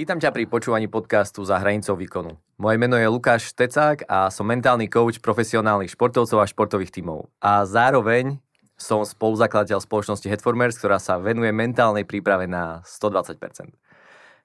[0.00, 2.32] Vítam ťa pri počúvaní podcastu Za hranicou výkonu.
[2.56, 7.28] Moje meno je Lukáš Štecák a som mentálny coach profesionálnych športovcov a športových tímov.
[7.36, 8.40] A zároveň
[8.80, 13.76] som spoluzakladateľ spoločnosti Headformers, ktorá sa venuje mentálnej príprave na 120%.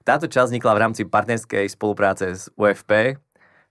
[0.04, 3.16] Táto časť vznikla v rámci partnerskej spolupráce s UFP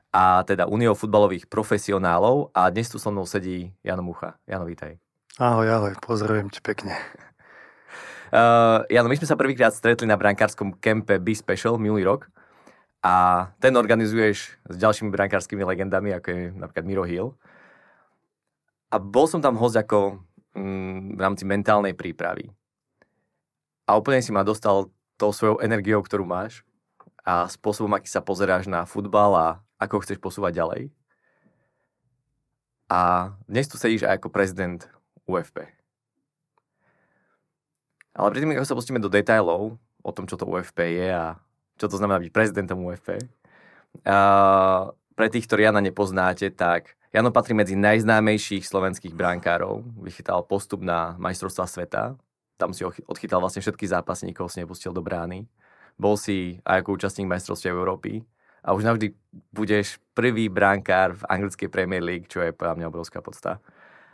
[0.09, 4.41] a teda Uniou futbalových profesionálov a dnes tu so mnou sedí Jano Mucha.
[4.49, 4.98] Jano, vítaj.
[5.38, 6.98] Ahoj, ahoj, pozdravujem ti pekne.
[8.34, 12.29] Uh, Jano, my sme sa prvýkrát stretli na brankárskom kempe Be Special minulý rok
[13.05, 17.38] a ten organizuješ s ďalšími brankárskymi legendami, ako je napríklad Miro Hill.
[18.89, 20.17] A bol som tam host ako
[20.57, 22.49] mm, v rámci mentálnej prípravy.
[23.85, 24.89] A úplne si ma dostal
[25.21, 26.65] tou svojou energiou, ktorú máš
[27.21, 30.81] a spôsobom, aký sa pozeráš na futbal a ako chceš posúvať ďalej.
[32.89, 34.81] A dnes tu sedíš aj ako prezident
[35.29, 35.84] UFP.
[38.16, 41.35] Ale predtým, ako sa pustíme do detailov o tom, čo to UFP je a
[41.76, 43.20] čo to znamená byť prezidentom UFP,
[45.16, 49.88] pre tých, ktorí Jana nepoznáte, tak Jano patrí medzi najznámejších slovenských brankárov.
[50.04, 52.20] Vychytal postup na majstrovstvá sveta.
[52.60, 55.48] Tam si odchytal vlastne všetkých zápasníkov, si nepustil do brány.
[55.96, 58.27] Bol si aj ako účastník majstrovstiev Európy.
[58.68, 59.16] A už navždy
[59.55, 63.63] budeš prvý brankár v anglickej Premier League, čo je podľa mňa obrovská podsta.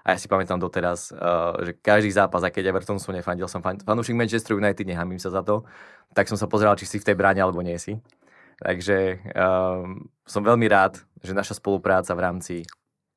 [0.02, 3.62] A ja si pamätám doteraz, uh, že každý zápas, a keď Everton som nefandil, som
[3.62, 5.62] fan, fanúšik Manchester United, nehamím sa za to,
[6.18, 8.02] tak som sa pozeral, či si v tej bráne alebo nie si.
[8.62, 12.56] Takže um, som veľmi rád, že naša spolupráca v rámci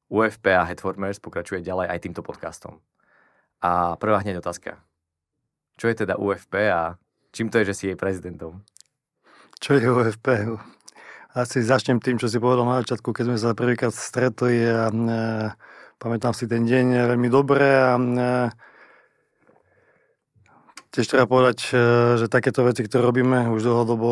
[0.09, 2.81] UFP a Headformers pokračuje ďalej aj týmto podcastom.
[3.65, 4.81] A prvá hneď otázka.
[5.81, 6.97] Čo je teda UFP a
[7.33, 8.65] čím to je, že si jej prezidentom?
[9.59, 10.27] Čo je UFP?
[11.35, 14.97] Asi začnem tým, čo si povedal na začiatku, keď sme sa prvýkrát stretli a e,
[15.99, 18.21] Pamätám si ten deň veľmi dobre a e,
[20.93, 21.75] tiež treba povedať, e,
[22.21, 24.11] že takéto veci, ktoré robíme už dlhodobo,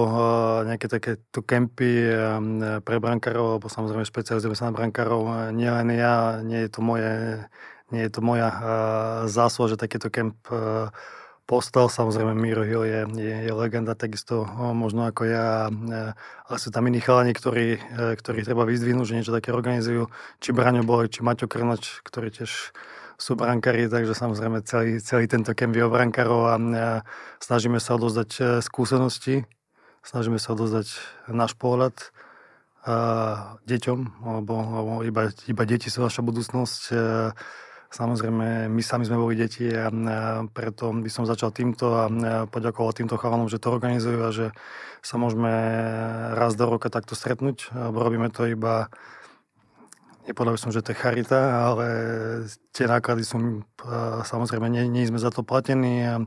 [0.66, 2.08] nejaké takéto kempy
[2.82, 7.44] pre brankárov, alebo samozrejme špecializujeme sa na brankárov, nie len ja, nie je to moje,
[7.92, 8.48] nie je to moja
[9.28, 10.36] zásluha, že takéto kemp
[11.46, 11.90] postal.
[11.90, 15.68] Samozrejme, Miro Hill je, je, je legenda, takisto možno ako ja,
[16.46, 17.80] ale sú tam iní chalani, ktorí, e,
[18.16, 20.08] ktorí treba vyzdvihnúť, že niečo také organizujú.
[20.38, 22.72] Či Braňo Boj, či Maťo Krnač, ktorí tiež
[23.20, 26.54] sú brankári, takže samozrejme celý, celý tento kemp je o brankárov a
[27.38, 29.46] snažíme sa odozdať e, skúsenosti,
[30.02, 30.90] snažíme sa odozdať
[31.30, 31.94] náš pohľad
[33.62, 36.90] deťom, alebo, alebo iba, iba deti sú naša budúcnosť
[37.92, 39.92] Samozrejme, my sami sme boli deti a,
[40.48, 42.08] preto by som začal týmto a
[42.48, 44.46] poďakoval týmto chalanom, že to organizujú a že
[45.04, 45.52] sa môžeme
[46.32, 47.68] raz do roka takto stretnúť.
[47.76, 48.88] Robíme to iba
[50.22, 51.86] Nepovedal som, že to je charita, ale
[52.70, 53.66] tie náklady sú,
[54.22, 56.22] samozrejme, nie, nie sme za to platení a,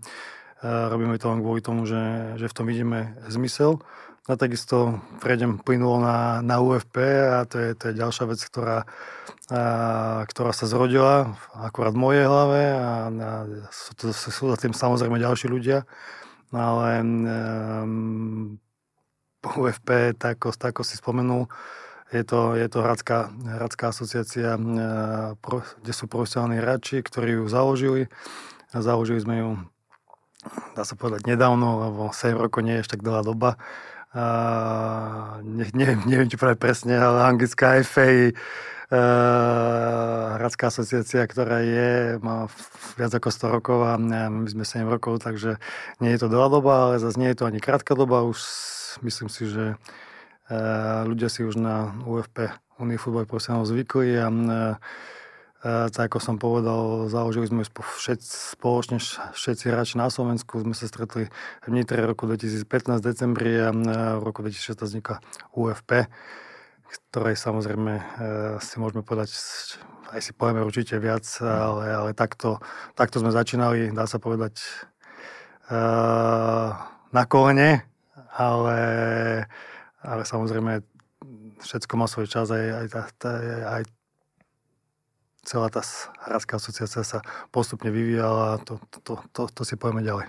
[0.91, 3.79] robíme to len kvôli tomu, že, že v tom vidíme zmysel.
[4.25, 6.97] A takisto prejdem plynulo na, na UFP
[7.29, 8.89] a to je, to je ďalšia vec, ktorá,
[9.53, 9.61] a,
[10.25, 13.29] ktorá sa zrodila akurát v mojej hlave a, a
[13.69, 15.85] sú, to, sú za tým samozrejme ďalší ľudia.
[16.49, 18.57] Ale um,
[19.45, 21.45] UFP, tak, tak ako si spomenul,
[22.09, 24.57] je to, je to hradská, hradská asociácia,
[25.85, 28.09] kde sú profesionálni hráči, ktorí ju založili.
[28.73, 29.49] Založili sme ju,
[30.73, 33.61] dá sa povedať, nedávno, lebo 7 rokov nie je ešte tak dlhá doba
[34.15, 42.15] Uh, ne, neviem, neviem, čo povedať presne, ale anglická FA, uh, hradská asociácia, ktorá je,
[42.23, 42.47] má
[42.95, 45.59] viac ako 100 rokov a my sme 7 rokov, takže
[45.99, 48.23] nie je to dlhá doba, ale zase nie je to ani krátka doba.
[48.23, 48.39] Už
[49.03, 54.79] myslím si, že uh, ľudia si už na UFP, Unii futbal profesionálov zvykli a uh,
[55.65, 59.01] tak ako som povedal, založili sme všetci, spoločne
[59.33, 60.61] všetci hráči na Slovensku.
[60.61, 61.25] Sme sa stretli
[61.65, 65.17] v Nitre roku 2015 decembri a v roku 2016 vznikla
[65.57, 66.05] UFP,
[66.85, 68.03] ktorej samozrejme e,
[68.61, 69.33] si môžeme povedať,
[70.13, 72.61] aj si povieme určite viac, ale, ale takto,
[72.93, 74.61] takto sme začínali, dá sa povedať,
[75.65, 75.81] e,
[77.09, 77.89] na kolene,
[78.37, 78.79] ale,
[80.05, 80.85] ale samozrejme
[81.57, 83.83] všetko má svoj čas, aj, aj, aj, aj
[85.45, 85.85] celá tá
[86.25, 87.21] hradská asociácia sa
[87.53, 90.27] postupne vyvíjala a to, to, to, to, si povieme ďalej.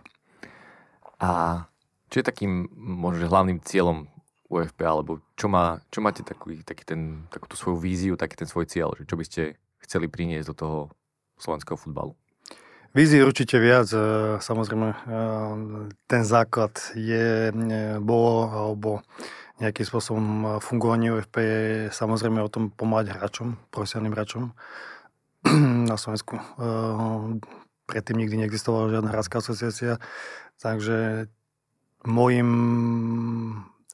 [1.19, 1.65] A
[2.13, 4.07] čo je takým možno hlavným cieľom
[4.47, 8.71] UFP, alebo čo, má, čo máte taký, taký ten, takúto svoju víziu, taký ten svoj
[8.71, 9.43] cieľ, že čo by ste
[9.83, 10.79] chceli priniesť do toho
[11.41, 12.15] slovenského futbalu?
[12.97, 13.93] Vízie určite viac.
[13.93, 14.01] E,
[14.41, 14.97] samozrejme, e,
[16.09, 19.05] ten základ je, e, bolo, alebo
[19.61, 21.61] nejakým spôsobom fungovanie UFP je
[21.93, 24.43] samozrejme o tom pomáhať hráčom, profesionálnym hráčom
[25.91, 26.39] na Slovensku.
[26.59, 27.41] Ehm,
[27.87, 30.03] predtým nikdy neexistovala žiadna hradská asociácia,
[30.59, 31.31] takže
[32.07, 32.51] môjim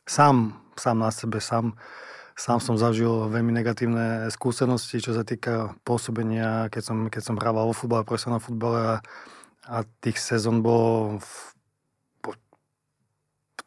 [0.08, 1.76] sám, sám na sebe, sám,
[2.36, 7.68] sám som zažil veľmi negatívne skúsenosti, čo sa týka pôsobenia, keď som, keď som hrával
[7.68, 8.96] vo futbale, profesionálnom futbale a,
[9.68, 11.32] a tých sezón bolo v,
[12.24, 12.30] po,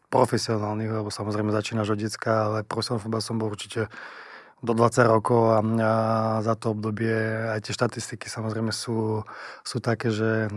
[0.09, 3.89] profesionálnych, lebo samozrejme začínaš od decka, ale profesionálny futbal som bol určite
[4.63, 5.93] do 20 rokov a, a
[6.39, 7.13] za to obdobie
[7.51, 9.27] aj tie štatistiky samozrejme sú,
[9.61, 10.49] sú také, že e,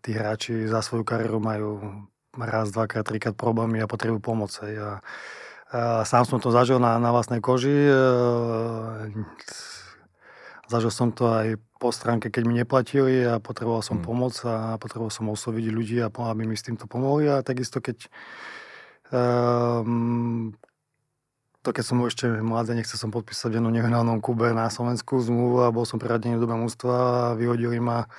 [0.00, 1.70] tí hráči za svoju kariéru majú
[2.36, 4.50] raz, dvakrát, trikrát problémy a potrebujú pomoc.
[4.64, 5.04] A,
[5.72, 7.92] a sám som to zažil na, na vlastnej koži.
[7.92, 7.96] E,
[10.72, 14.06] zažil som to aj po stránke, keď mi neplatili a potreboval som hmm.
[14.06, 17.28] pomoc a potreboval som osloviť ľudí, aby mi s týmto pomohli.
[17.28, 18.08] A takisto, keď
[19.12, 20.54] um,
[21.62, 25.62] to keď som ešte mladý, nechcel som podpísať v jednom nehnálnom Kube na Slovensku zmluvu
[25.62, 26.94] a bol som priradený do mústva
[27.32, 28.10] a vyhodili ma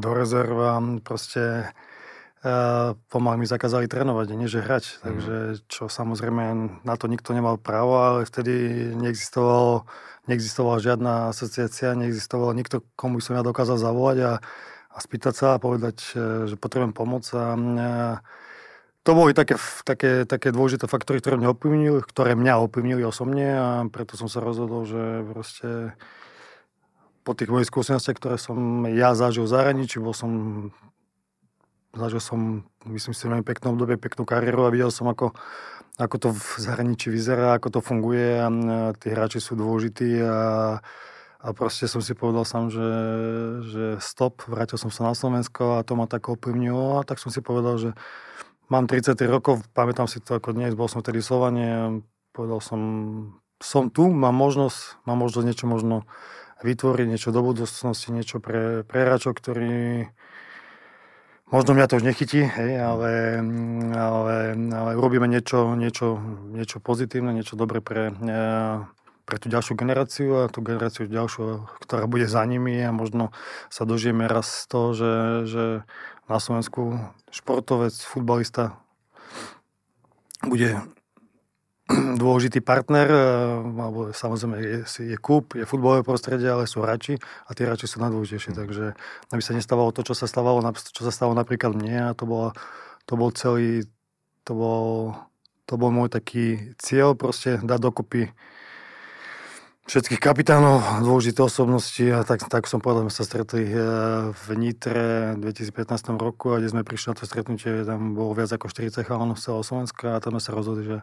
[0.00, 0.80] do rezerva.
[1.04, 1.68] Proste
[3.12, 4.84] pomaly mi zakázali trénovať, nie že hrať.
[4.88, 5.00] Mhm.
[5.04, 5.36] Takže
[5.68, 6.44] čo samozrejme
[6.80, 9.84] na to nikto nemal právo, ale vtedy neexistovalo,
[10.32, 14.32] neexistovala žiadna asociácia, neexistoval nikto, komu som ja dokázal zavolať a,
[14.88, 16.16] a spýtať sa a povedať,
[16.48, 17.90] že potrebujem pomoc a, a
[19.00, 23.68] to boli také, také, také dôležité faktory, ktoré mňa ovplyvnili, ktoré mňa ovplyvnili osobne a
[23.88, 25.96] preto som sa rozhodol, že proste
[27.24, 30.30] po tých mojich skúsenostiach, ktoré som ja zažil v zahraničí, bol som
[31.96, 32.40] zažil som,
[32.86, 35.34] myslím si, veľmi peknú obdobie, peknú kariéru a videl som, ako,
[35.98, 38.46] ako to v zahraničí vyzerá, ako to funguje a
[38.94, 40.78] tí hráči sú dôležití a,
[41.42, 42.90] a proste som si povedal sám, že,
[43.66, 47.34] že stop, vrátil som sa na Slovensko a to ma tak ovplyvnilo a tak som
[47.34, 47.90] si povedal, že
[48.70, 51.66] Mám 33 rokov, pamätám si to ako dnes, bol som vtedy v Slovane,
[52.30, 52.80] povedal som,
[53.58, 56.06] som tu, mám možnosť, mám možnosť niečo možno
[56.62, 60.06] vytvoriť, niečo do budúcnosti, niečo pre, pre hráčov, ktorí
[61.50, 63.42] možno mňa to už nechytí, hej, ale,
[63.90, 66.22] ale, ale urobíme niečo, niečo,
[66.54, 68.14] niečo pozitívne, niečo dobre pre,
[69.26, 73.34] pre tú ďalšiu generáciu a tú generáciu ďalšiu, ktorá bude za nimi a možno
[73.66, 75.14] sa dožijeme raz z toho, že,
[75.50, 75.64] že
[76.30, 76.94] na Slovensku
[77.34, 78.78] športovec, futbalista
[80.46, 80.78] bude
[82.22, 83.20] dôležitý partner, eh,
[83.66, 87.98] alebo samozrejme je, je klub, je futbalové prostredie, ale sú hráči a tie hráči sú
[87.98, 88.54] najdôležitejšie.
[88.54, 88.58] Mm.
[88.62, 88.84] Takže
[89.34, 92.54] aby sa nestávalo to, čo sa stávalo, čo sa stalo napríklad mne a to, bolo,
[93.10, 93.90] to bol celý,
[94.46, 95.18] to bol,
[95.66, 98.30] to bol môj taký cieľ proste dať dokopy
[99.86, 103.80] všetkých kapitánov, dôležité osobnosti a tak, tak som povedal, sme sa stretli eh,
[104.30, 108.52] v Nitre v 2015 roku a kde sme prišli na to stretnutie, tam bolo viac
[108.52, 110.98] ako 40 chalanov z celého Slovenska a tam sme sa rozhodli, že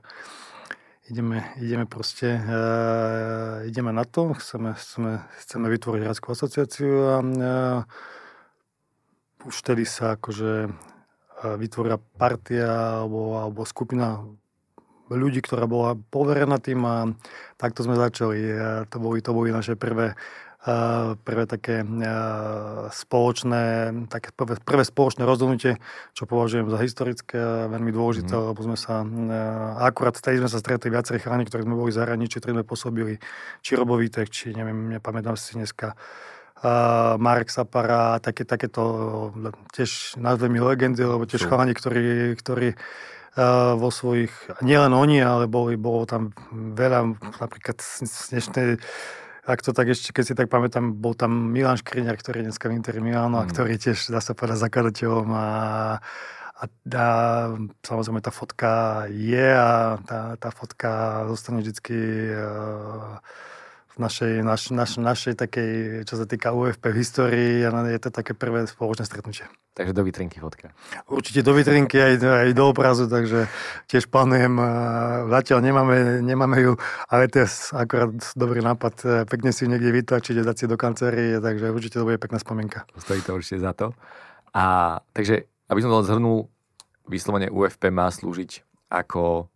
[1.10, 7.80] ideme, ideme proste, uh, ideme na to, chceme, chceme, chceme vytvoriť hráčskú asociáciu a uh,
[9.48, 10.68] už vtedy sa akože
[11.38, 14.26] vytvoria partia alebo, alebo skupina
[15.10, 16.96] ľudí, ktorá bola poverená tým a
[17.56, 18.40] takto sme začali.
[18.92, 20.16] To, boli, to boli naše prvé,
[21.24, 21.86] prvé také
[22.92, 23.64] spoločné,
[24.12, 25.80] také prvé, prvé spoločné rozhodnutie,
[26.12, 28.44] čo považujem za historické a veľmi dôležité, mm.
[28.52, 29.08] lebo sme sa,
[29.80, 33.14] akurát vtedy sme sa stretli viacerí chráni, ktorí sme boli v zahraničí, ktorí sme pôsobili,
[33.64, 38.82] či Robovítek, či neviem, nepamätám si dneska, uh, Marek Sapara, také, takéto
[39.78, 42.74] tiež nazvemi legendy, lebo tiež chalani, ktorí, ktorí
[43.78, 44.34] vo svojich,
[44.66, 48.82] nielen oni, ale boli, bolo tam veľa, napríklad z dnešnej
[49.48, 52.68] ak to tak ešte, keď si tak pamätám, bol tam Milan Škriňar, ktorý je dneska
[52.68, 53.42] v Interi Milano mm.
[53.42, 55.48] a ktorý tiež, dá sa povedať, zakladateľom a,
[56.52, 57.08] a, a
[57.80, 58.72] samozrejme tá fotka
[59.08, 61.96] je a tá, tá fotka zostane vždycky
[62.36, 63.24] uh,
[64.00, 65.72] našej, naš, naš, našej takej,
[66.06, 69.46] čo sa týka UFP v histórii je to také prvé spoločné stretnutie.
[69.78, 70.74] Takže do vitrinky fotka.
[71.06, 73.46] Určite do vitrinky aj, aj do obrazu, takže
[73.86, 74.58] tiež plánujem,
[75.30, 76.74] zatiaľ nemáme, nemáme ju,
[77.10, 81.38] ale to je akorát dobrý nápad, pekne si niekde vytlačiť a dať si do kancelárie,
[81.38, 82.90] takže určite to bude pekná spomienka.
[82.98, 83.94] Stojí to určite za to.
[84.58, 86.50] A takže, aby som to zhrnul,
[87.06, 89.48] vyslovene UFP má slúžiť ako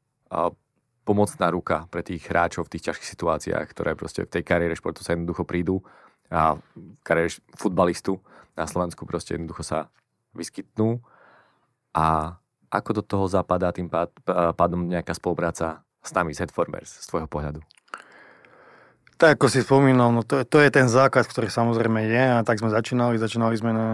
[1.02, 5.02] pomocná ruka pre tých hráčov v tých ťažkých situáciách, ktoré proste v tej kariére športu
[5.02, 5.82] sa jednoducho prídu
[6.30, 6.62] a v
[7.02, 8.22] kariére futbalistu
[8.54, 9.90] na Slovensku proste jednoducho sa
[10.38, 11.02] vyskytnú.
[11.92, 12.38] A
[12.72, 13.92] ako do toho zapadá tým
[14.56, 17.60] pádom nejaká spolupráca s nami, z Headformers, z tvojho pohľadu?
[19.22, 22.58] Tak ako si spomínal, no to, to je ten základ, ktorý samozrejme je a tak
[22.58, 23.22] sme začínali.
[23.22, 23.90] Začínali sme na,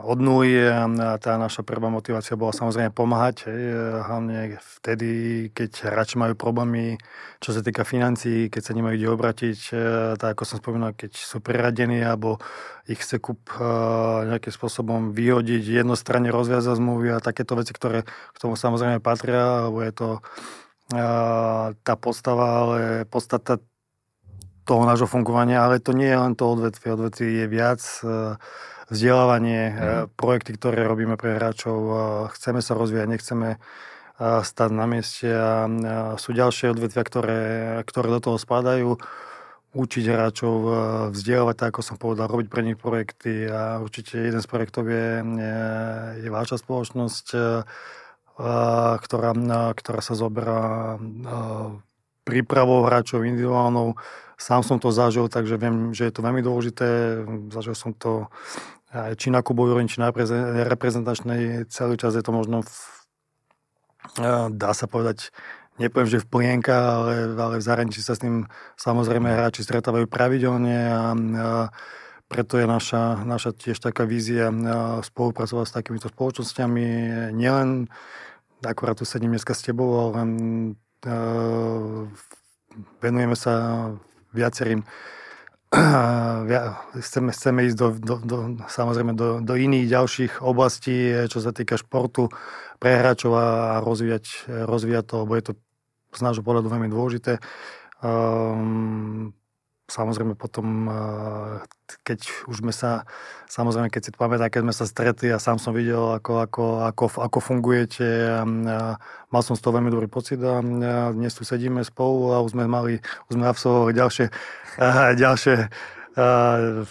[0.00, 0.88] od nuly a,
[1.20, 3.52] tá naša prvá motivácia bola samozrejme pomáhať.
[3.52, 3.60] Hej,
[4.08, 5.10] hlavne vtedy,
[5.52, 6.96] keď hráči majú problémy,
[7.44, 9.72] čo sa týka financií, keď sa nemajú kde obratiť, e,
[10.16, 12.40] tak ako som spomínal, keď sú preradení alebo
[12.88, 13.68] ich chce kup e,
[14.24, 19.84] nejakým spôsobom vyhodiť, jednostranne rozviazať zmluvy a takéto veci, ktoré k tomu samozrejme patria, lebo
[19.84, 20.20] je to e,
[21.76, 23.60] tá postava, ale podstata
[24.62, 26.88] toho nášho fungovania, ale to nie je len to odvetvie.
[26.94, 28.06] Odvetvie je viac e,
[28.90, 29.78] vzdelávanie, mm.
[30.14, 31.78] projekty, ktoré robíme pre hráčov.
[31.78, 31.94] E,
[32.38, 33.48] chceme sa rozvíjať, nechceme
[34.22, 35.66] stať na mieste a
[36.14, 37.42] sú ďalšie odvetvia, ktoré,
[37.82, 39.02] ktoré do toho spadajú.
[39.72, 40.56] Učiť hráčov,
[41.16, 45.24] vzdelávať, tak ako som povedal, robiť pre nich projekty a určite jeden z projektov je,
[45.24, 45.58] je,
[46.22, 47.26] je vaša spoločnosť,
[49.00, 49.32] ktorá,
[49.72, 51.00] ktorá sa zoberá
[52.28, 53.96] prípravou hráčov individuálnou
[54.42, 57.22] Sám som to zažil, takže viem, že je to veľmi dôležité.
[57.54, 58.26] Zažil som to
[58.90, 60.10] aj či na úrovni, či na
[60.66, 61.70] reprezentačnej.
[61.70, 62.74] Celý čas je to možno, v,
[64.50, 65.30] dá sa povedať,
[65.78, 70.90] nepoviem, že v plienka, ale, ale v zahraničí sa s tým samozrejme hráči stretávajú pravidelne
[70.90, 71.48] a, a
[72.26, 74.50] preto je naša, naša tiež taká vízia
[75.06, 76.86] spolupracovať s takýmito spoločnosťami.
[77.30, 77.86] Nielen,
[78.66, 80.26] akurát tu sedím dneska s tebou, ale
[82.98, 83.54] venujeme sa
[84.32, 84.84] viacerým
[87.00, 88.36] chceme, chceme ísť do, do, do,
[88.68, 92.28] samozrejme do, do iných ďalších oblastí, čo sa týka športu
[92.76, 93.46] pre hráčov a
[93.80, 95.52] rozvíjať, rozvíjať to, lebo je to
[96.12, 97.40] z nášho pohľadu veľmi dôležité.
[98.04, 99.32] Um,
[99.92, 100.88] samozrejme potom,
[102.00, 103.04] keď už sme sa,
[103.52, 106.64] samozrejme, keď si to pamätám, keď sme sa stretli a sám som videl, ako, ako,
[106.88, 108.08] ako, ako fungujete
[109.28, 110.64] mal som z toho veľmi dobrý pocit a,
[111.12, 114.26] dnes tu sedíme spolu a už sme mali, už sme absolvovali ďalšie,
[115.20, 115.56] ďalšie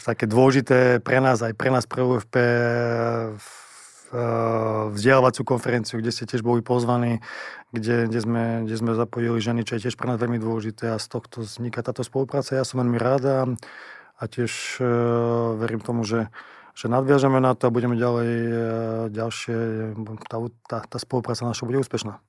[0.05, 2.35] také dôležité pre nás, aj pre nás pre UFP
[4.91, 7.23] vzdelávaciu konferenciu, kde ste tiež boli pozvaní,
[7.71, 10.99] kde, kde, sme, kde sme zapojili ženy, čo je tiež pre nás veľmi dôležité a
[10.99, 12.59] z tohto vzniká táto spolupráca.
[12.59, 13.47] Ja som veľmi ráda
[14.19, 16.27] a tiež uh, verím tomu, že,
[16.75, 18.55] že nadviažeme na to a budeme ďalej uh,
[19.09, 19.57] ďalšie,
[20.27, 20.37] tá,
[20.67, 22.19] tá, tá spolupráca naša bude úspešná.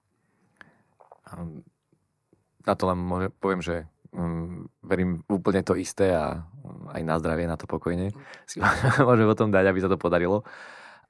[2.63, 7.17] Na to len môže, poviem, že um, verím úplne to isté a um, aj na
[7.19, 8.15] zdravie, na to pokojne
[8.47, 8.63] si
[9.07, 10.47] môžem o tom dať, aby sa to podarilo.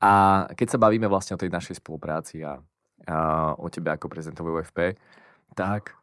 [0.02, 2.58] A keď sa bavíme vlastne o tej našej spolupráci a,
[3.06, 3.16] a
[3.54, 4.98] o tebe ako prezidentovi UFP,
[5.54, 5.94] tak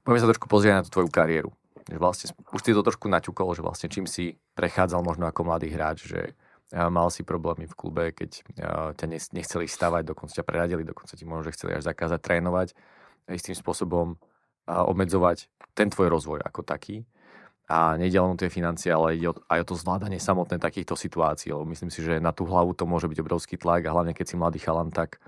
[0.00, 1.52] poďme sa trošku pozrieť na tú tvoju kariéru.
[1.92, 5.68] Že vlastne, už si to trošku naťukol, že vlastne čím si prechádzal možno ako mladý
[5.68, 6.32] hráč, že
[6.72, 8.44] mal si problémy v klube, keď
[8.96, 12.68] ťa nechceli stavať, dokonca ťa preradili, dokonca ti možno, že chceli až zakázať trénovať,
[13.28, 14.20] istým spôsobom
[14.68, 17.08] obmedzovať ten tvoj rozvoj ako taký
[17.68, 21.52] a nejde len o tie financie, ale ide aj o to zvládanie samotné takýchto situácií,
[21.52, 24.24] lebo myslím si, že na tú hlavu to môže byť obrovský tlak a hlavne keď
[24.24, 25.20] si mladý chalan, tak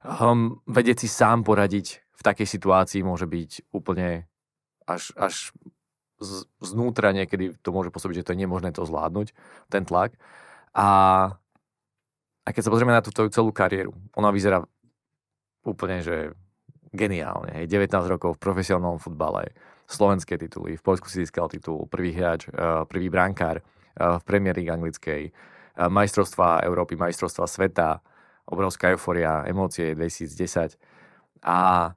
[0.00, 4.24] um, vedieť si sám poradiť v takej situácii môže byť úplne
[4.88, 5.52] až, až
[6.18, 9.36] z, znútra niekedy to môže pôsobiť, že to je nemožné to zvládnuť,
[9.68, 10.16] ten tlak.
[10.72, 10.88] A,
[12.42, 14.64] a keď sa pozrieme na tú celú kariéru, ona vyzerá
[15.62, 16.32] úplne, že
[16.96, 17.62] geniálne.
[17.62, 19.52] Hej, 19 rokov v profesionálnom futbale,
[19.88, 20.76] slovenské tituly.
[20.76, 23.64] V Poľsku si získal titul prvý hráč, eh, prvý brankár eh,
[23.96, 28.04] v Premier League anglickej, eh, majstrovstva Európy, majstrovstva sveta,
[28.44, 30.76] obrovská euforia, emócie 2010.
[31.42, 31.92] A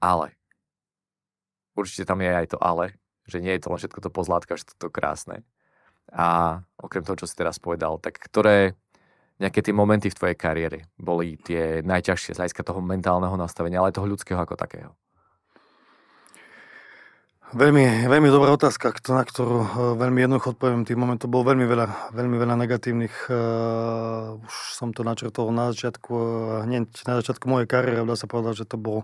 [0.00, 0.34] ale.
[1.76, 2.98] Určite tam je aj to ale,
[3.28, 5.36] že nie je to len všetko to pozlátka, všetko to krásne.
[6.10, 8.74] A okrem toho, čo si teraz povedal, tak ktoré
[9.38, 13.94] nejaké tie momenty v tvojej kariére boli tie najťažšie z hľadiska toho mentálneho nastavenia, ale
[13.94, 14.92] aj toho ľudského ako takého?
[17.50, 20.86] Veľmi, veľmi dobrá otázka, na ktorú eh, veľmi jednoducho odpoviem.
[20.86, 23.26] Tých momentov bolo veľmi veľa, veľmi veľa negatívnych.
[23.26, 26.22] Uh, už som to načrtol na začiatku, uh,
[26.62, 29.02] hneď na začiatku mojej kariéry, dá sa povedať, že to bol,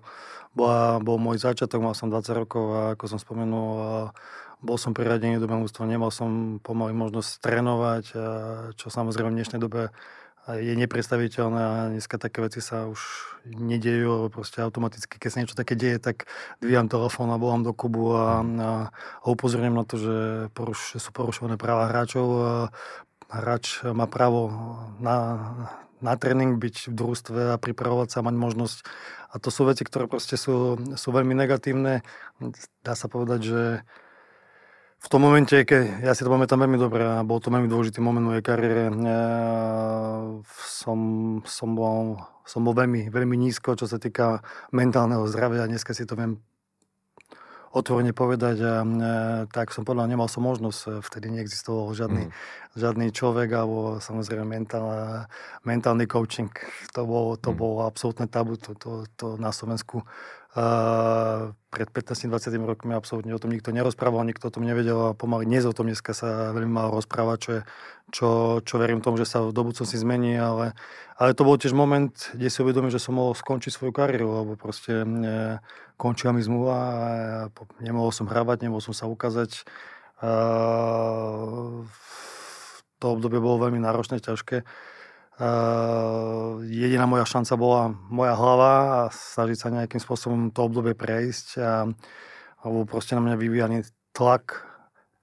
[0.54, 4.14] bola, bol môj začiatok, mal som 20 rokov a ako som spomenul,
[4.62, 8.04] bol som priradený do mústva, nemal som pomaly možnosť trénovať,
[8.78, 9.90] čo samozrejme v dnešnej dobe
[10.54, 13.02] je nepredstaviteľné a dneska také veci sa už
[13.50, 16.30] nedejú, proste automaticky, keď sa niečo také deje, tak
[16.62, 20.16] dvíjam telefón a volám do Kubu a, a, a upozorňujem na to, že,
[20.54, 22.28] poruš, sú porušované práva hráčov.
[22.46, 22.52] A
[23.26, 24.54] hráč má právo
[25.02, 25.16] na,
[25.98, 28.78] na tréning byť v družstve a pripravovať sa, mať možnosť.
[29.34, 32.06] A to sú veci, ktoré proste sú, sú veľmi negatívne.
[32.86, 33.62] Dá sa povedať, že
[34.96, 38.00] v tom momente, keď ja si to pamätám veľmi dobre a bol to veľmi dôležitý
[38.00, 38.90] moment v mojej kariére,
[40.66, 40.98] som,
[41.44, 44.40] som, bol, som bol veľmi, veľmi nízko, čo sa týka
[44.72, 45.68] mentálneho zdravia.
[45.68, 46.42] Dneska si to viem
[47.76, 48.88] otvorene povedať a e,
[49.52, 52.32] tak som povedal, nemal som možnosť, e, vtedy neexistoval žiadny, mm.
[52.72, 54.86] žiadny človek alebo samozrejme mentál,
[55.68, 56.48] mentálny coaching.
[56.96, 57.56] To bolo, to mm.
[57.60, 60.08] bolo absolútne tabu, to, to, to na Slovensku
[60.56, 65.68] pred 15-20 rokmi absolútne o tom nikto nerozprával, nikto o tom nevedel a pomaly dnes
[65.68, 67.62] o tom dneska sa veľmi málo rozpráva, čo, je,
[68.08, 68.28] čo,
[68.64, 70.72] čo verím tomu, že sa v budúcnosti zmení, ale,
[71.20, 74.56] ale to bol tiež moment, kde si uvedomil, že som mohol skončiť svoju kariéru, lebo
[74.56, 75.60] proste e,
[76.00, 77.08] končila mi zmluva a
[77.84, 79.68] nemohol som hrávať, nemohol som sa ukázať.
[80.16, 81.84] Uh,
[82.96, 84.64] to obdobie bolo veľmi náročné, ťažké.
[85.36, 91.60] Uh, jediná moja šanca bola moja hlava a snažiť sa nejakým spôsobom to obdobie prejsť
[91.60, 91.84] a,
[92.64, 93.84] alebo proste na mňa vyvíjaný
[94.16, 94.64] tlak,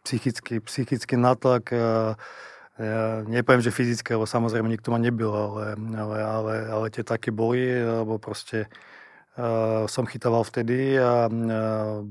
[0.06, 2.14] psychický, psychický natlak, uh,
[2.78, 7.34] ja nepoviem, že fyzické, lebo samozrejme nikto ma nebyl, ale, ale, ale, ale tie taky
[7.34, 8.94] boli, lebo proste uh,
[9.90, 12.06] som chytával vtedy a uh,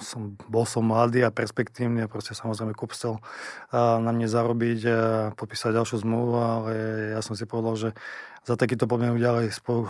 [0.00, 3.16] som, bol som mladý a perspektívny a proste samozrejme kup chcel
[3.72, 4.98] na mne zarobiť a
[5.32, 6.70] podpísať ďalšiu zmluvu, ale
[7.16, 7.88] ja som si povedal, že
[8.44, 9.46] za takýto podmienok ďalej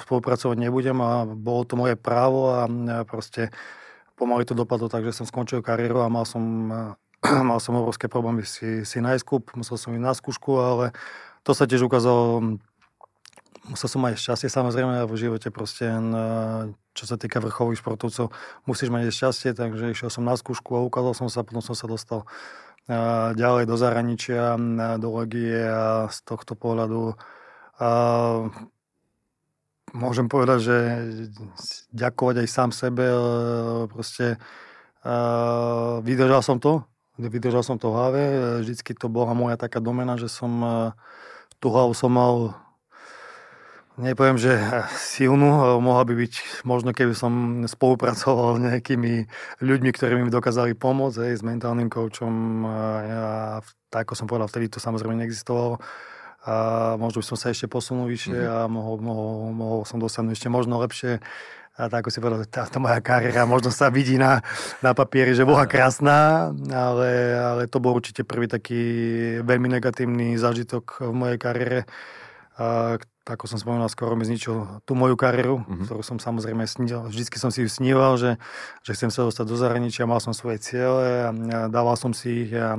[0.07, 2.67] spolupracovať nebudem a bolo to moje právo a
[3.03, 3.51] proste
[4.15, 6.43] pomaly to dopadlo tak, že som skončil kariéru a mal som,
[7.51, 10.95] mal som obrovské problémy si, si nájsť kup, musel som ísť na skúšku, ale
[11.43, 12.61] to sa tiež ukázalo
[13.69, 15.91] musel som aj šťastie samozrejme v živote proste,
[16.97, 18.33] čo sa týka vrcholových športovcov,
[18.65, 21.85] musíš mať šťastie, takže išiel som na skúšku a ukázal som sa, potom som sa
[21.85, 22.25] dostal
[23.37, 24.57] ďalej do zahraničia,
[24.97, 27.15] do Legie a z tohto pohľadu
[27.81, 27.89] a
[29.91, 30.77] môžem povedať, že
[31.95, 33.07] ďakovať aj sám sebe,
[33.93, 34.41] proste
[36.05, 36.85] vydržal som to,
[37.17, 38.23] vydržal som to v hlave,
[38.65, 40.53] vždycky to bola moja taká domena, že som
[41.61, 42.57] tú hlavu som mal
[44.01, 44.57] Nepoviem, že
[44.97, 47.33] silnú, mohla by byť, možno keby som
[47.69, 49.29] spolupracoval s nejakými
[49.61, 52.65] ľuďmi, ktorí mi dokázali pomôcť, hej, s mentálnym koučom.
[53.05, 53.61] Ja,
[53.93, 55.85] tak ako som povedal, vtedy to samozrejme neexistovalo.
[56.49, 56.55] A
[56.97, 58.57] možno by som sa ešte posunul vyššie mm-hmm.
[58.57, 61.21] a mohol, mohol, mohol som dosiahnuť ešte možno lepšie.
[61.77, 64.41] A tak ako si povedal, táto moja kariéra možno sa vidí na,
[64.81, 68.81] na papieri, že bola krásna, ale, ale to bol určite prvý taký
[69.45, 71.85] veľmi negatívny zážitok v mojej kariére,
[73.31, 75.87] ako som spomínal, skoro mi zničil tú moju kariéru, mm-hmm.
[75.87, 77.07] ktorú som samozrejme sníval.
[77.09, 78.43] Vždycky som si ju sníval, že,
[78.83, 81.31] že chcem sa dostať do zahraničia, mal som svoje ciele
[81.71, 82.77] dával som si ich a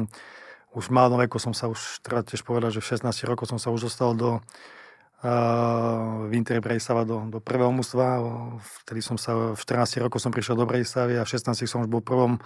[0.72, 3.60] už v malom veku som sa už, treba tiež povedať, že v 16 rokoch som
[3.60, 8.24] sa už dostal do uh, v Inter Brejsava do, do prvého mústva.
[8.84, 11.90] Vtedy som sa, v 14 rokoch som prišiel do Brejsavy a v 16 som už
[11.92, 12.40] bol prvom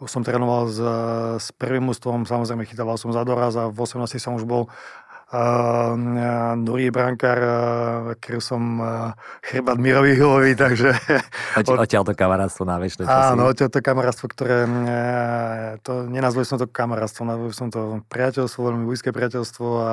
[0.00, 0.80] už som trénoval s,
[1.44, 4.72] s prvým mústvom, samozrejme chytával som za doraz a v 18 som už bol
[6.66, 7.38] druhý brankár,
[8.18, 8.82] ktorý som
[9.46, 10.90] chrbát Mirovi Hilovi, takže...
[11.58, 13.38] Od, odtiaľ to kamarátstvo na väčšie časy.
[13.38, 14.66] Áno, odtiaľ to kamarátstvo, ktoré...
[15.86, 19.90] To, nenazvoj som to kamarátstvo, nazvoj som to priateľstvo, veľmi blízke priateľstvo a, a,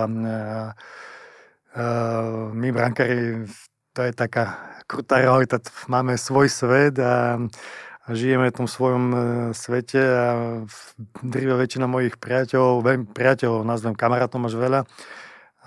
[2.58, 3.46] my brankári,
[3.94, 4.58] to je taká
[4.90, 7.38] krutá realita, máme svoj svet a
[8.10, 9.04] žijeme v tom svojom
[9.52, 10.26] svete a
[11.22, 14.88] drýva väčšina mojich priateľov, veľmi priateľov, nazvem kamarátov máš veľa,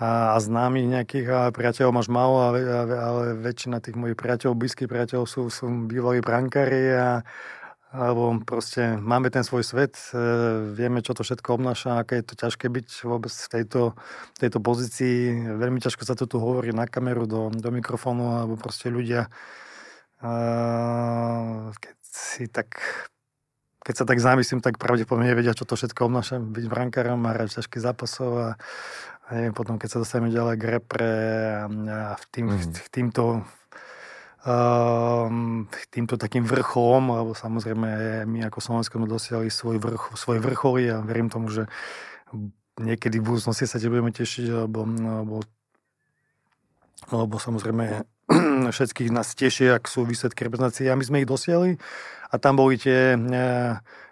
[0.01, 2.59] a, a známych nejakých a priateľov máš málo, ale,
[2.89, 7.21] ale väčšina tých mojich priateľov, blízkych priateľov sú, sú bývalí brankári a
[7.91, 12.35] alebo proste máme ten svoj svet, e, vieme, čo to všetko obnáša, aké je to
[12.39, 13.81] ťažké byť vôbec v tejto,
[14.39, 15.35] tejto pozícii.
[15.59, 19.27] Veľmi ťažko sa to tu hovorí na kameru, do, do mikrofónu, alebo proste ľudia,
[20.23, 20.29] e,
[21.75, 22.79] keď si tak
[23.81, 27.59] keď sa tak zamyslím, tak pravdepodobne nevedia, čo to všetko obnáša byť brankárom a hrať
[27.59, 28.49] ťažkých zápasov a
[29.31, 31.13] a neviem, potom keď sa dostaneme ďalej k repre
[31.87, 32.91] a v tým, mm.
[32.91, 33.47] týmto
[34.43, 40.91] um, týmto takým vrcholom, lebo samozrejme my ako Slovensko sme dosiahli svoj vrch, svoje vrcholy
[40.91, 41.69] a verím tomu, že
[42.81, 45.37] niekedy v budúcnosti sa tiež budeme tešiť, lebo, lebo,
[47.13, 48.03] lebo samozrejme
[48.75, 51.77] všetkých nás teší, ak sú výsledky reprezentácie a my sme ich dosiahli
[52.31, 53.15] a tam boli tie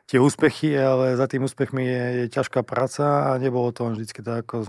[0.10, 4.50] tie úspechy, ale za tým úspechmi je, je ťažká práca a nebolo to vždycky tak
[4.50, 4.66] ako,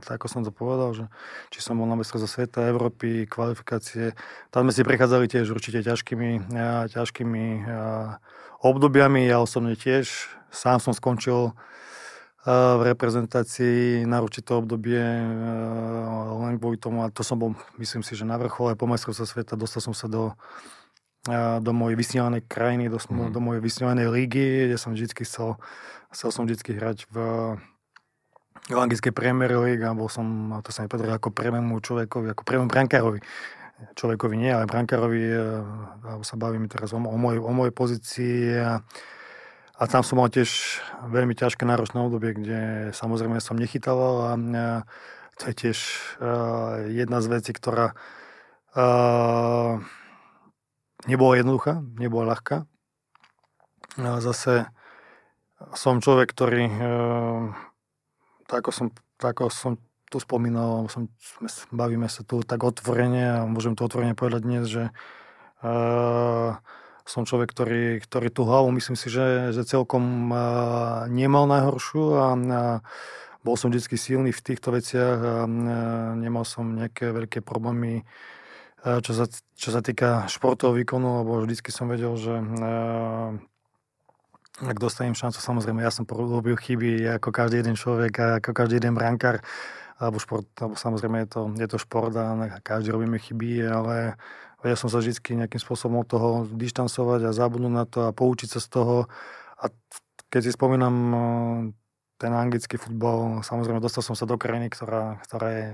[0.00, 1.04] tak, ako som to povedal, že
[1.52, 4.16] či som bol na zo sveta, Európy, kvalifikácie,
[4.48, 6.56] tam sme si prechádzali tiež určite ťažkými,
[6.88, 7.44] ťažkými
[8.64, 10.08] obdobiami, ja osobne tiež,
[10.48, 11.52] sám som skončil
[12.48, 15.04] v reprezentácii na určité obdobie
[16.48, 19.52] len kvôli tomu, a to som bol, myslím si, že na vrchole po majstrovstve sveta,
[19.52, 20.32] dostal som sa do
[21.60, 23.34] do mojej vysnívanej krajiny, do, mm.
[23.34, 25.58] do mojej vysnívanej lígy, kde som vždy chcel,
[26.14, 27.16] chcel som vždy hrať v,
[28.70, 30.24] v anglickej Premier League a bol som,
[30.62, 33.20] to sa mi patrilo ako prvému človekovi, ako prvému brankárovi
[33.94, 38.82] človekovi nie, ale brankárovi, uh, sa bavíme teraz o, o, mojej, o mojej pozícii a,
[39.78, 44.66] a tam som mal tiež veľmi ťažké náročné obdobie, kde samozrejme som nechytával a, a
[45.38, 45.78] to je tiež
[46.18, 47.94] uh, jedna z vecí, ktorá
[48.74, 49.78] uh,
[51.06, 52.66] nebola jednoduchá, nebola ľahká.
[53.98, 54.66] A zase
[55.74, 57.42] som človek, ktorý, uh,
[58.46, 58.86] tak ako som,
[59.50, 59.72] som
[60.08, 61.10] tu spomínal, som,
[61.74, 64.84] bavíme sa tu tak otvorene a môžem to otvorene povedať dnes, že
[65.62, 66.56] uh,
[67.08, 72.26] som človek, ktorý, ktorý tú hlavu myslím si, že, že celkom uh, nemal najhoršiu a,
[72.34, 72.62] a
[73.42, 75.34] bol som vždy silný v týchto veciach a
[76.18, 78.02] nemal som nejaké veľké problémy,
[79.04, 79.24] čo sa,
[79.58, 82.40] čo sa týka športového výkonu, lebo vždycky som vedel, že
[84.58, 88.98] ak dostanem šancu, samozrejme, ja som robil chyby ako každý jeden človek, ako každý jeden
[88.98, 89.38] brankár,
[89.98, 94.18] alebo šport, alebo samozrejme je to, je to šport a každý robíme chyby, ale
[94.66, 95.14] ja som sa vždy
[95.46, 99.06] nejakým spôsobom od toho dištancovať a zabudnúť na to a poučiť sa z toho.
[99.62, 99.70] A
[100.26, 100.94] keď si spomínam
[102.18, 105.66] ten anglický futbal, samozrejme dostal som sa do krajiny, ktorá, ktorá je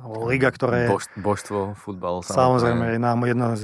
[0.00, 0.88] alebo liga, ktorá je...
[0.88, 2.24] Bož, božstvo futbal.
[2.24, 3.54] Samozrejme, je nám jedna,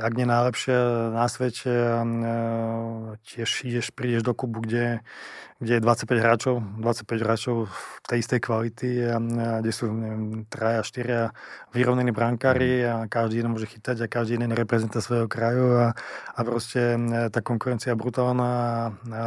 [0.00, 0.78] ak nie najlepšia
[1.12, 1.72] na svete.
[3.22, 5.04] Tiež ideš, prídeš do klubu, kde,
[5.60, 7.56] kde je 25 hráčov, 25 hráčov
[8.08, 9.20] tej istej kvality, a,
[9.60, 11.22] kde sú, neviem, traja, štyria
[11.76, 12.88] vyrovnení brankári mm.
[12.88, 15.86] a každý jeden môže chytať a každý jeden reprezentuje svojho kraju a,
[16.32, 16.96] a proste
[17.28, 18.64] tá konkurencia je brutálna a,
[19.12, 19.24] a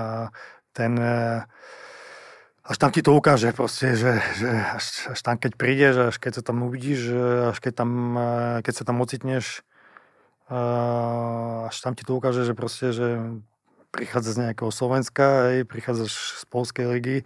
[0.74, 0.94] ten
[2.68, 6.32] až tam ti to ukáže proste, že, že až, až tam keď prídeš, až keď
[6.40, 7.02] sa tam uvidíš,
[7.56, 9.64] až keď, tam, eh, keď sa tam ocitneš,
[10.52, 13.40] eh, až tam ti to ukáže, že proste, že
[13.96, 17.18] prichádza z nejakého Slovenska, hej, prichádzaš z Polskej ligy,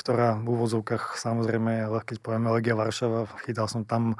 [0.00, 4.16] ktorá v úvodzovkách samozrejme, ale keď povieme Legia Varšava, chytal som tam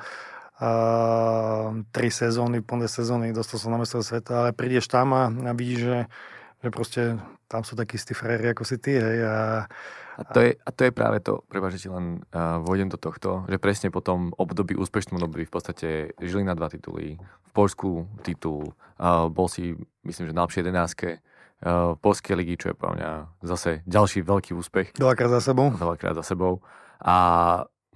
[0.60, 5.52] uh, tri sezóny, plné sezóny, dostal som na mesto sveta, ale prídeš tam a, a
[5.56, 5.98] vidíš, že,
[6.60, 7.02] že proste
[7.48, 9.66] tam sú takí istí fréry ako si ty, hej, a,
[10.20, 13.48] a to, je, a to je práve to, prepáč, že len uh, vôjdem do tohto,
[13.48, 15.88] že presne po tom období, úspešnom období v podstate
[16.20, 21.08] žili na dva tituly, v Polsku titul, uh, bol si, myslím, že na lepšej jedenáctke
[21.18, 23.10] uh, Polskej ligy, čo je pre mňa
[23.42, 24.94] zase ďalší veľký úspech.
[24.94, 25.72] Dvakrát za sebou.
[25.72, 26.60] Dvakrát za sebou.
[27.00, 27.16] A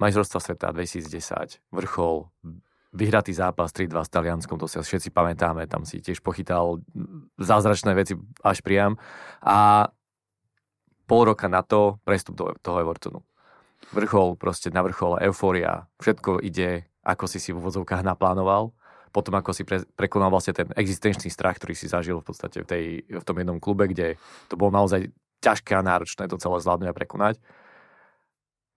[0.01, 2.33] majstrovstva sveta 2010, vrchol,
[2.95, 6.79] vyhratý zápas 3-2 s Talianskom, to si všetci pamätáme, tam si tiež pochytal
[7.43, 8.15] zázračné veci
[8.47, 8.95] až priam.
[9.43, 9.91] A
[11.11, 13.21] pol roka na to prestup do toho Evertonu.
[13.93, 18.73] Vrchol, proste na vrchol, eufória, všetko ide, ako si si v úvodzovkách naplánoval.
[19.13, 22.67] Potom ako si pre, prekonal vlastne ten existenčný strach, ktorý si zažil v podstate v,
[22.67, 25.07] tej, v tom jednom klube, kde to bolo naozaj
[25.45, 27.35] ťažké a náročné to celé zvládnuť a prekonať.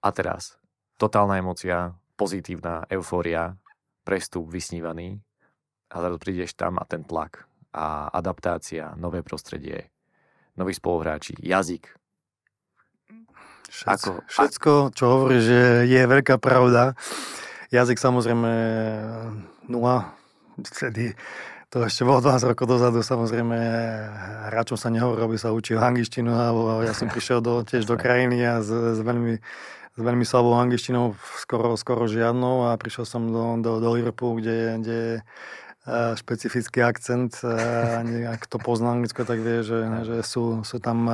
[0.03, 0.59] A teraz
[0.99, 3.57] totálna emocia, pozitívna eufória,
[4.07, 5.19] prestup vysnívaný
[5.91, 7.43] a zrazu prídeš tam a ten tlak
[7.75, 9.91] a adaptácia, nové prostredie,
[10.55, 11.91] noví spoluhráči, jazyk,
[13.67, 16.95] Všetko, Ako, všetko, čo hovorí, že je veľká pravda.
[17.67, 18.51] Jazyk samozrejme
[19.67, 20.15] nula.
[20.55, 21.11] Vtedy
[21.67, 23.59] to ešte bolo 12 rokov dozadu, samozrejme
[24.47, 28.39] hráčom sa nehovorí, aby sa učil angličtinu, alebo ja som prišiel do, tiež do krajiny
[28.47, 29.43] a s, s veľmi
[29.97, 34.57] s veľmi slabou angličtinou, skoro, skoro žiadnou a prišiel som do, do, do Liverpoolu, kde,
[34.77, 34.99] kde
[36.19, 37.39] špecifický akcent.
[38.27, 41.07] Ak to pozná Anglicko, tak vie, že, že sú, sú tam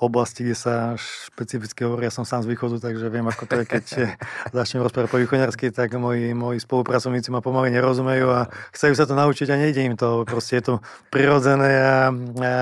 [0.00, 2.08] oblasti, kde sa špecificky hovorí.
[2.08, 3.84] Ja som sám z východu, takže viem, ako to je, keď
[4.56, 9.12] začnem rozprávať po východňarsky, tak moji, moji spolupracovníci ma pomaly nerozumejú a chcú sa to
[9.12, 10.24] naučiť a nejde im to.
[10.24, 10.74] Proste je to
[11.12, 12.08] prirodzené a,
[12.40, 12.52] a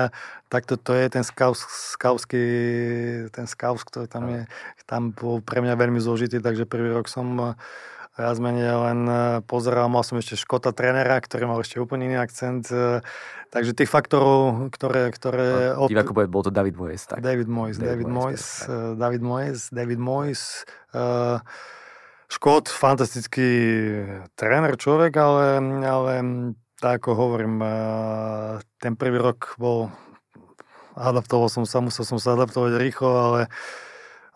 [0.49, 1.61] tak to, to je ten skaus,
[1.93, 2.41] skausky,
[3.29, 4.41] ten skaus, ktorý tam je,
[4.89, 7.55] tam bol pre mňa veľmi zložitý, takže prvý rok som
[8.19, 12.19] Viac menej len e, pozeral, mal som ešte Škota trénera, ktorý mal ešte úplne iný
[12.19, 12.67] akcent.
[12.67, 12.99] E,
[13.47, 15.07] takže tých faktorov, ktoré...
[15.15, 17.23] ktoré no, poved, bol to David Moyes, tak?
[17.23, 20.41] David Moyes, David, David Moyes, Moyes David Moyes, David Moyes.
[20.91, 21.39] Uh,
[22.27, 23.47] Škot, fantastický
[24.35, 26.13] tréner človek, ale, ale
[26.75, 29.95] tak ako hovorím, uh, ten prvý rok bol
[30.97, 33.41] adaptoval som sa, musel som sa adaptovať rýchlo, ale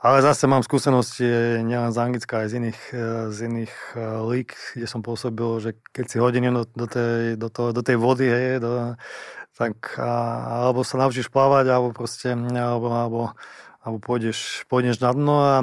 [0.03, 1.23] ale zase mám skúsenosti
[1.63, 3.99] nielen z Anglicka, aj z iných, e, z iných e,
[4.35, 7.95] lík, kde som pôsobil, že keď si hodinu do, do, tej, do, to, do tej
[7.95, 8.99] vody, hej, do,
[9.55, 10.11] tak a,
[10.67, 13.21] alebo sa naučíš plávať, alebo proste, alebo, alebo,
[13.79, 15.55] alebo pôjdeš, pôjdeš na dno a,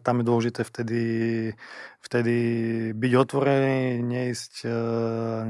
[0.00, 1.02] tam je dôležité vtedy,
[2.00, 2.36] vtedy
[2.96, 4.64] byť otvorený, neísť,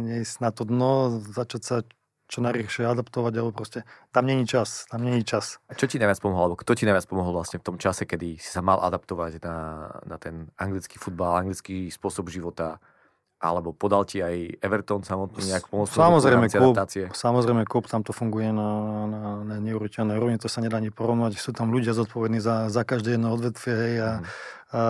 [0.03, 1.77] neísť na to dno, začať sa
[2.33, 5.61] čo najrychlejšie adaptovať, alebo proste tam není čas, tam není čas.
[5.69, 8.41] A čo ti najviac pomohlo, alebo kto ti najviac pomohol vlastne v tom čase, kedy
[8.41, 9.57] si sa mal adaptovať na,
[10.09, 12.81] na ten anglický futbal, anglický spôsob života
[13.43, 16.79] alebo podal ti aj Everton samotný nejakú pomocnú samozrejme, klub,
[17.11, 18.71] samozrejme, klub tam to funguje na,
[19.11, 21.35] na, na neuveriteľnej úrovni, to sa nedá ani porovnať.
[21.43, 24.23] Sú tam ľudia zodpovední za, za každé jedno odvetvie hej, a, mm.
[24.23, 24.83] a,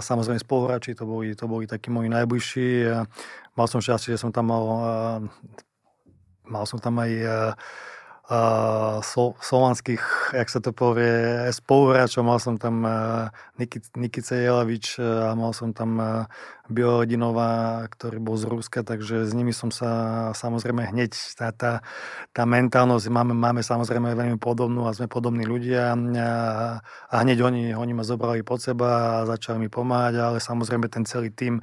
[0.00, 2.68] samozrejme spoluhráči, to boli, to boli takí moji najbližší.
[2.88, 2.98] A
[3.52, 4.80] mal som šťastie, že som tam mal, a,
[6.50, 7.52] mal som tam aj uh,
[9.02, 12.22] so, slovanských, jak sa to povie, spoluhráčov.
[12.22, 13.26] Mal som tam uh,
[13.98, 16.30] Nikice Jelavič a mal som tam uh,
[16.70, 19.90] Bioledinova, ktorý bol z Ruska, takže s nimi som sa
[20.38, 21.72] samozrejme hneď, tá, tá,
[22.30, 26.28] tá mentálnosť máme, máme samozrejme veľmi podobnú a sme podobní ľudia a,
[27.10, 31.02] a hneď oni, oni ma zobrali pod seba a začali mi pomáhať, ale samozrejme ten
[31.02, 31.58] celý tým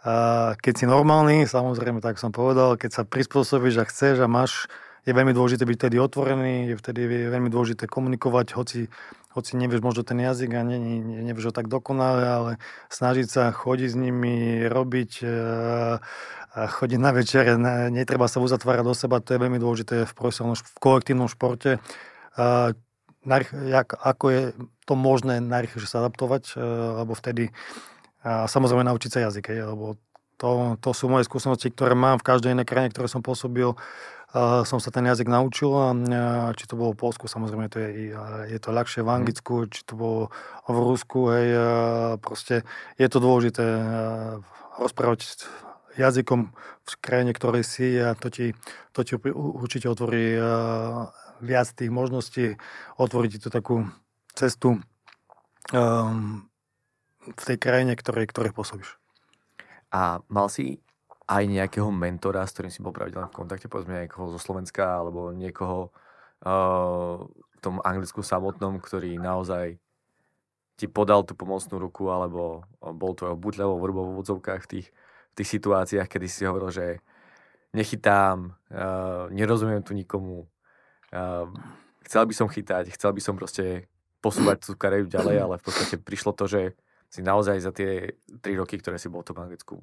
[0.00, 0.14] a
[0.56, 4.64] keď si normálny, samozrejme, tak som povedal, keď sa prispôsobíš a chceš a máš
[5.04, 8.80] je veľmi dôležité byť vtedy otvorený, je vtedy veľmi dôležité komunikovať, hoci,
[9.32, 12.50] hoci nevieš možno ten jazyk a ne, ne, nevieš ho tak dokonale, ale
[12.92, 15.28] snažiť sa chodiť s nimi, robiť, e,
[16.50, 17.54] a chodiť na večere,
[17.94, 21.78] netreba sa uzatvárať do seba, to je veľmi dôležité v, v kolektívnom športe.
[22.36, 22.74] A,
[23.68, 24.42] jak, ako je
[24.84, 26.62] to možné najrychlejšie sa adaptovať, e,
[27.04, 27.54] lebo vtedy
[28.20, 29.96] a samozrejme naučiť sa jazyk, lebo
[30.40, 33.76] to, to sú moje skúsenosti, ktoré mám v každej inej krajine, ktoré som pôsobil
[34.62, 35.90] som sa ten jazyk naučil a
[36.54, 38.14] či to bolo v Polsku, samozrejme to je,
[38.46, 39.16] je to ľahšie v mhm.
[39.22, 40.22] Anglicku, či to bolo
[40.70, 41.48] v Rusku, hej,
[42.22, 42.62] proste
[42.94, 43.64] je to dôležité
[44.78, 45.50] rozprávať
[45.98, 46.54] jazykom
[46.86, 48.54] v krajine, ktorej si a to ti,
[48.94, 50.38] to ti určite otvorí
[51.42, 52.54] viac tých možností,
[53.02, 53.90] otvorí ti to takú
[54.38, 54.78] cestu
[55.74, 56.49] um,
[57.34, 58.98] v tej krajine, ktorej, ktorej pôsobíš.
[59.90, 60.78] A mal si
[61.30, 65.30] aj nejakého mentora, s ktorým si bol pravidelne v kontakte, povedzme niekoho zo Slovenska alebo
[65.30, 65.94] niekoho
[66.42, 69.78] uh, v tom anglicku samotnom, ktorý naozaj
[70.74, 74.88] ti podal tú pomocnú ruku alebo bol tvojou buďľavou vrbou v úvodzovkách v tých,
[75.30, 76.86] v tých situáciách, kedy si hovoril, že
[77.76, 80.50] nechytám, uh, nerozumiem tu nikomu,
[81.14, 81.46] uh,
[82.10, 83.86] chcel by som chytať, chcel by som proste
[84.18, 86.62] posúvať tú kariéru ďalej, ale v podstate prišlo to, že
[87.10, 89.82] si naozaj za tie tri roky, ktoré si bol v tom Anglicku,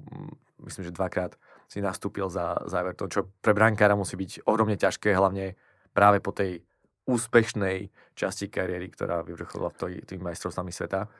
[0.64, 1.36] myslím, že dvakrát
[1.68, 5.60] si nastúpil za, za Everton, čo pre brankára musí byť ohromne ťažké, hlavne
[5.92, 6.64] práve po tej
[7.04, 11.12] úspešnej časti kariéry, ktorá vyvrcholila v tým majstrovstvami sveta.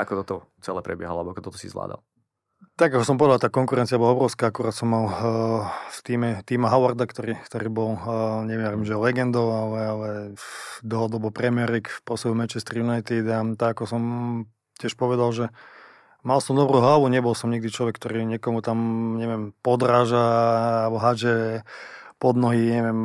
[0.00, 2.00] Ako toto celé prebiehalo, alebo ako toto si zvládal?
[2.76, 5.64] Tak ako som povedal, tá konkurencia bola obrovská, akurát som mal uh,
[5.96, 10.08] v týme týma Howarda, ktorý, ktorý bol, uh, neviem, že legendou, ale, ale
[10.84, 14.02] dlhodobo Premier League v poslednom Manchester United a tak ako som
[14.80, 15.44] tiež povedal, že
[16.24, 18.78] mal som dobrú hlavu, nebol som nikdy človek, ktorý niekomu tam,
[19.20, 20.24] neviem, podráža
[20.88, 21.64] alebo hádže
[22.20, 23.00] pod nohy, neviem,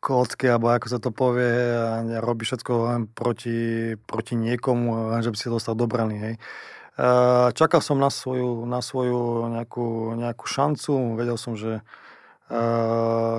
[0.00, 5.28] kocky, alebo ako sa to povie, a robí všetko len proti, proti niekomu, len že
[5.28, 6.34] by si dostal do brany, hej.
[7.52, 11.84] Čakal som na svoju, na svoju nejakú, nejakú šancu, vedel som, že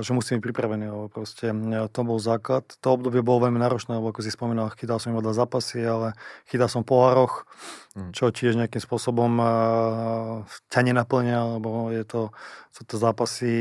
[0.03, 2.67] že musím byť pripravený, proste uh, to bol základ.
[2.83, 6.11] To obdobie bolo veľmi náročné, lebo ako si spomínal, chytal som iba dva zápasy, ale
[6.51, 7.47] chytal som pohároch,
[7.95, 8.11] mm.
[8.11, 12.35] čo tiež nejakým spôsobom uh, ťa nenaplňa, lebo je to,
[12.75, 13.55] sú to zápasy,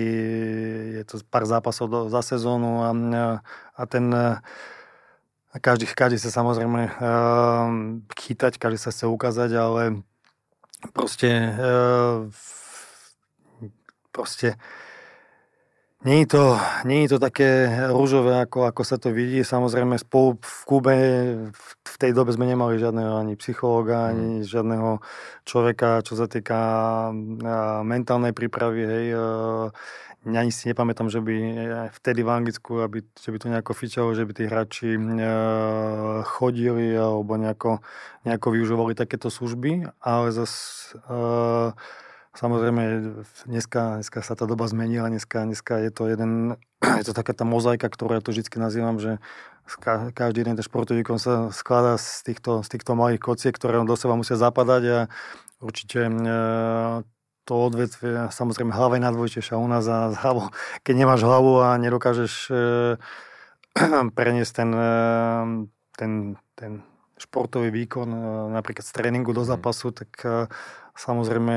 [0.99, 2.91] je to pár zápasov za sezónu a,
[3.79, 4.11] a ten
[5.63, 6.91] každý, každý sa samozrejme
[8.13, 9.83] chytať, každý sa chce ukázať, ale
[10.93, 11.55] proste
[14.13, 14.57] proste
[16.05, 19.41] nie je, to, nie je to také rúžové, ako, ako sa to vidí.
[19.41, 20.97] Samozrejme, spolu v Kube
[21.57, 24.47] v tej dobe sme nemali žiadneho ani psychológa, ani mm.
[24.47, 25.01] žiadneho
[25.49, 26.59] človeka, čo sa týka
[27.81, 28.85] mentálnej prípravy.
[28.85, 29.07] Hej,
[30.27, 31.35] ani si nepamätám, že by
[31.95, 34.99] vtedy v Anglicku, aby, že by to nejako fičalo, že by tí hráči
[36.27, 37.79] chodili alebo nejako,
[38.27, 40.99] nejako využívali takéto služby, ale zase
[42.37, 43.17] Samozrejme,
[43.49, 47.49] dneska, dneska sa tá doba zmenila, dneska, dneska je to jeden, je to taká tá
[47.49, 49.17] mozaika, ktorú ja to vždy nazývam, že
[50.13, 54.21] každý jeden ten športový sa skladá z týchto, z týchto malých kociek, ktoré do seba
[54.21, 54.99] musia zapadať a
[55.65, 56.13] určite e,
[57.49, 60.53] to odvetvie, samozrejme hlava je najdôležitejšia u nás a hlavu,
[60.85, 62.57] keď nemáš hlavu a nedokážeš e,
[64.19, 64.93] preniesť ten, e,
[65.97, 66.13] ten,
[66.53, 66.73] ten
[67.17, 68.13] športový výkon
[68.53, 69.57] napríklad z tréningu do mhm.
[69.57, 70.13] zápasu, tak
[70.97, 71.57] Samozrejme,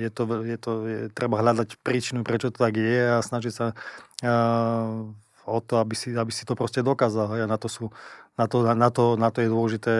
[0.00, 3.76] je to, je to, je, treba hľadať príčinu, prečo to tak je a snažiť sa
[4.24, 5.04] uh,
[5.44, 7.44] o to, aby si, aby si to proste dokázal.
[7.44, 7.92] A na to, sú,
[8.40, 9.94] na to, na to, na to je dôležité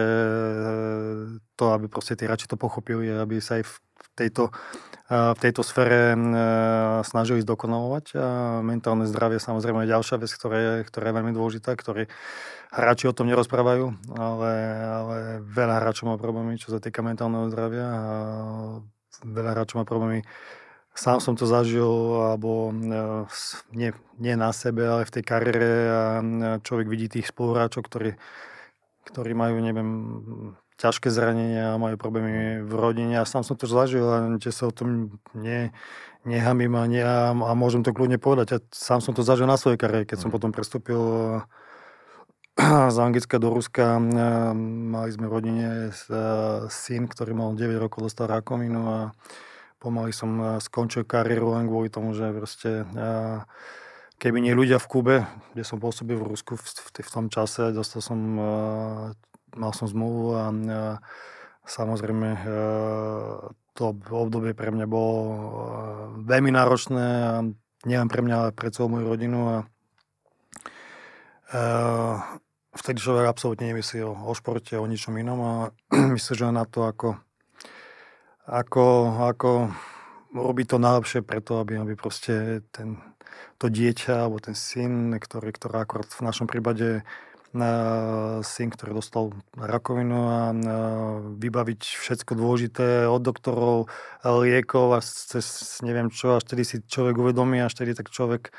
[1.57, 3.73] to, aby proste tí radši to pochopili, aby sa aj v
[4.19, 4.51] tejto,
[5.09, 6.13] v tejto sfére
[7.07, 8.05] snažili zdokonalovať.
[8.19, 8.27] A
[8.59, 12.11] mentálne zdravie samozrejme je ďalšia vec, ktorá je, ktorá je veľmi dôležitá, ktorý
[12.69, 14.53] hráči o tom nerozprávajú, ale,
[14.85, 18.05] ale veľa hráčov má problémy, čo sa týka mentálneho zdravia a
[19.25, 20.21] veľa hráčov má problémy.
[20.93, 21.89] Sám som to zažil,
[22.29, 22.75] alebo
[23.71, 26.01] nie, nie na sebe, ale v tej kariére a
[26.59, 28.19] človek vidí tých spoluhráčov, ktorí,
[29.07, 29.89] ktorí majú, neviem,
[30.79, 33.19] ťažké zranenia a majú problémy v rodine.
[33.19, 35.75] A sám som to zažil a sa o tom nie,
[36.23, 38.47] nehamím a, nie, a, a môžem to kľudne povedať.
[38.55, 40.35] Ja sám som to zažil na svojej kariére, keď som mhm.
[40.39, 41.01] potom prestúpil
[42.95, 43.99] z Anglicka do Ruska.
[43.99, 45.67] Mali sme v rodine
[46.71, 48.99] syn, ktorý mal 9 rokov, dostal rakovinu a
[49.83, 52.87] pomaly som skončil kariéru len kvôli tomu, že proste
[54.19, 55.17] keby nie ľudia v Kube,
[55.55, 58.19] kde som pôsobil v Rusku v, v, v tom čase, dostal som,
[59.57, 60.43] mal som zmluvu a,
[61.69, 62.29] samozrejme
[63.79, 65.37] to obdobie pre mňa bolo eh,
[66.27, 67.47] veľmi náročné a
[67.87, 69.57] nielen pre mňa, ale pre celú moju rodinu a
[71.55, 72.19] uh,
[72.75, 75.53] vtedy človek absolútne nemyslí o, o športe, o ničom inom a
[76.19, 77.15] myslí, že na to, ako,
[78.51, 78.83] ako,
[79.31, 79.71] ako
[80.35, 82.99] robiť to najlepšie preto, aby, aby proste ten,
[83.55, 87.07] to dieťa alebo ten syn, ktorý, ktorý akorát v našom prípade
[88.45, 90.41] syn, ktorý dostal rakovinu a
[91.33, 93.89] vybaviť všetko dôležité od doktorov,
[94.21, 98.53] liekov a cez neviem čo, až vtedy si človek uvedomí, až vtedy tak človek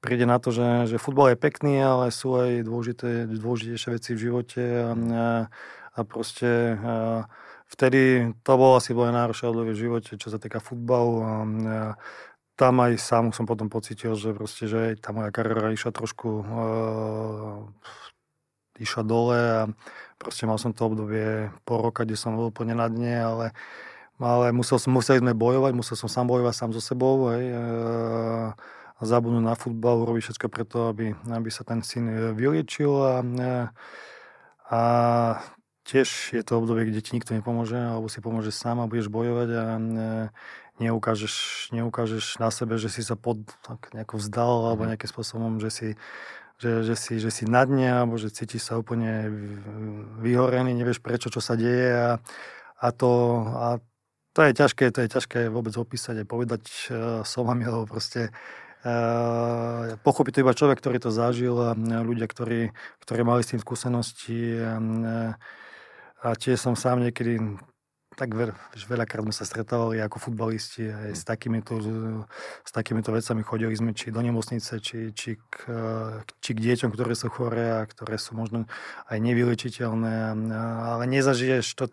[0.00, 4.22] príde na to, že, že futbal je pekný, ale sú aj dôležité, dôležitejšie veci v
[4.22, 4.90] živote a,
[5.92, 7.26] a, proste a
[7.68, 11.78] vtedy to bolo asi bolo najhoršie obdobie v živote, čo sa týka futbalu a, a
[12.60, 17.64] tam aj sám som potom pocitil, že proste, že tá moja kariéra išla trošku uh,
[18.80, 19.62] išla dole a
[20.16, 23.46] proste mal som to obdobie po roka, kde som bol úplne na dne, ale,
[24.20, 27.60] ale musel som, museli sme bojovať, musel som sám bojovať sám so sebou, hej, e,
[29.00, 33.54] zabudnúť na futbal, urobiť všetko preto, aby, aby sa ten syn vyliečil a, e,
[34.68, 34.80] a
[35.88, 39.48] tiež je to obdobie, kde ti nikto nepomôže, alebo si pomôže sám a budeš bojovať
[39.56, 39.80] a e,
[40.80, 41.34] neukážeš,
[41.76, 44.94] neukážeš na sebe, že si sa pod, tak nejako vzdal alebo mhm.
[44.94, 45.88] nejakým spôsobom, že si
[46.60, 49.32] že, že, si, že si na dne, alebo že cítiš sa úplne
[50.20, 52.10] vyhorený, nevieš prečo, čo sa deje a,
[52.76, 53.10] a, to,
[53.56, 53.66] a
[54.36, 58.28] to je ťažké, to je ťažké vôbec opísať a povedať uh, slovami, lebo proste.
[58.80, 62.72] Uh, pochopí to iba človek, ktorý to zažil a ľudia, ktorí,
[63.04, 64.80] ktorí mali s tým skúsenosti a,
[66.24, 67.60] a tiež som sám niekedy
[68.20, 71.80] tak veľ, veľakrát sme sa stretávali ako futbalisti aj s takýmito,
[72.60, 73.40] s takýmito vecami.
[73.40, 75.56] Chodili sme či do nemocnice, či, či, k,
[76.44, 78.68] či k deťom, ktoré sú choré a ktoré sú možno
[79.08, 80.36] aj nevylečiteľné.
[80.84, 81.88] Ale nezažiješ to,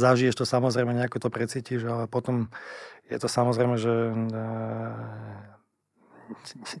[0.00, 2.48] zažiješ to samozrejme, nejako to precítiš, ale potom
[3.12, 3.92] je to samozrejme, že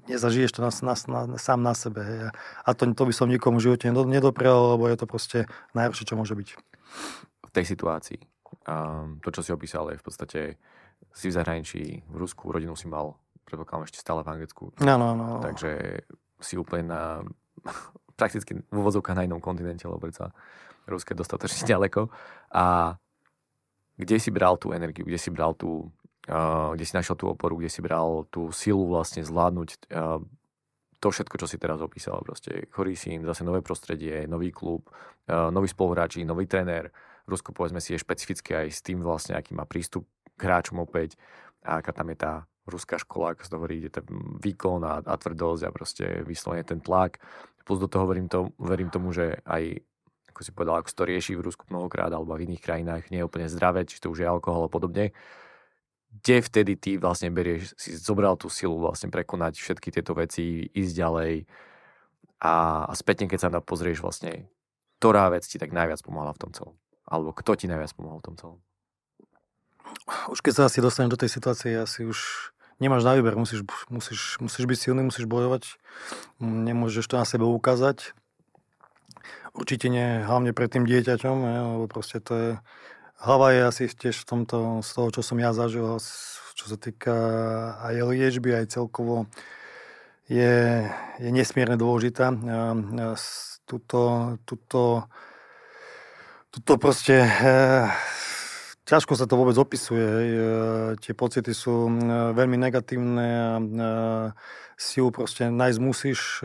[0.08, 2.32] nezažiješ to na, na, na, sám na sebe.
[2.64, 5.38] A to, to by som nikomu v živote nedoprel, lebo je to proste
[5.76, 6.48] najhoršie, čo môže byť.
[7.44, 8.35] V tej situácii
[8.66, 10.40] a to, čo si opísal, je v podstate
[11.12, 14.74] si v zahraničí, v Rusku, rodinu si mal, predpokladám ešte stále v Anglicku.
[14.82, 15.40] Áno, áno.
[15.40, 16.02] Takže
[16.40, 17.02] si úplne na,
[18.20, 20.32] prakticky v úvodzovkách na inom kontinente, lebo sa
[20.86, 22.08] Rusko je dostatočne ďaleko.
[22.54, 22.96] A
[23.96, 25.88] kde si bral tú energiu, kde si bral tú,
[26.28, 30.20] uh, kde si našiel tú oporu, kde si bral tú silu vlastne zvládnuť uh,
[30.96, 32.20] to všetko, čo si teraz opísal.
[32.24, 34.88] Proste chorý syn, zase nové prostredie, nový klub,
[35.28, 36.92] uh, nový spoluhráči, nový tréner,
[37.26, 40.06] Rusko povedzme si je špecifické aj s tým vlastne, aký má prístup
[40.38, 41.18] k hráčom opäť
[41.66, 42.32] a aká tam je tá
[42.66, 44.06] ruská škola, ako sa to hovorí, ide ten
[44.42, 47.22] výkon a, a tvrdosť a proste vyslovene ten tlak.
[47.66, 49.82] Plus do toho verím, to, verím tomu, že aj
[50.36, 53.28] ako si povedal, ako to rieši v Rusku mnohokrát alebo v iných krajinách, nie je
[53.30, 55.16] úplne zdravé, či to už je alkohol a podobne.
[56.12, 60.92] Kde vtedy ty vlastne berieš, si zobral tú silu vlastne prekonať všetky tieto veci, ísť
[60.92, 61.32] ďalej
[62.44, 64.52] a, a spätne, keď sa na pozrieš vlastne,
[65.00, 66.76] ktorá vec ti tak najviac pomáhala v tom celom?
[67.06, 68.58] Alebo kto ti najviac pomohol v tom celom?
[70.30, 72.50] Už keď sa asi dostaneš do tej situácie, asi už
[72.82, 75.78] nemáš na výber, musíš, musíš, musíš byť silný, musíš bojovať,
[76.42, 78.12] nemôžeš to na sebe ukázať.
[79.56, 82.50] Určite nie, hlavne pred tým dieťaťom, je, lebo proste to je,
[83.24, 85.96] hlava je asi tiež v tomto, z toho, čo som ja zažil,
[86.56, 87.16] čo sa týka
[87.80, 89.24] aj liečby, aj celkovo,
[90.28, 90.84] je,
[91.22, 92.34] je nesmierne dôležitá.
[93.66, 94.02] Tuto,
[94.46, 95.10] tuto
[96.64, 97.20] to proste...
[97.20, 97.90] E,
[98.86, 100.06] ťažko sa to vôbec opisuje.
[100.06, 100.28] E,
[101.02, 101.92] tie pocity sú e,
[102.32, 103.48] veľmi negatívne a
[104.76, 106.44] si ju proste nájsť musíš.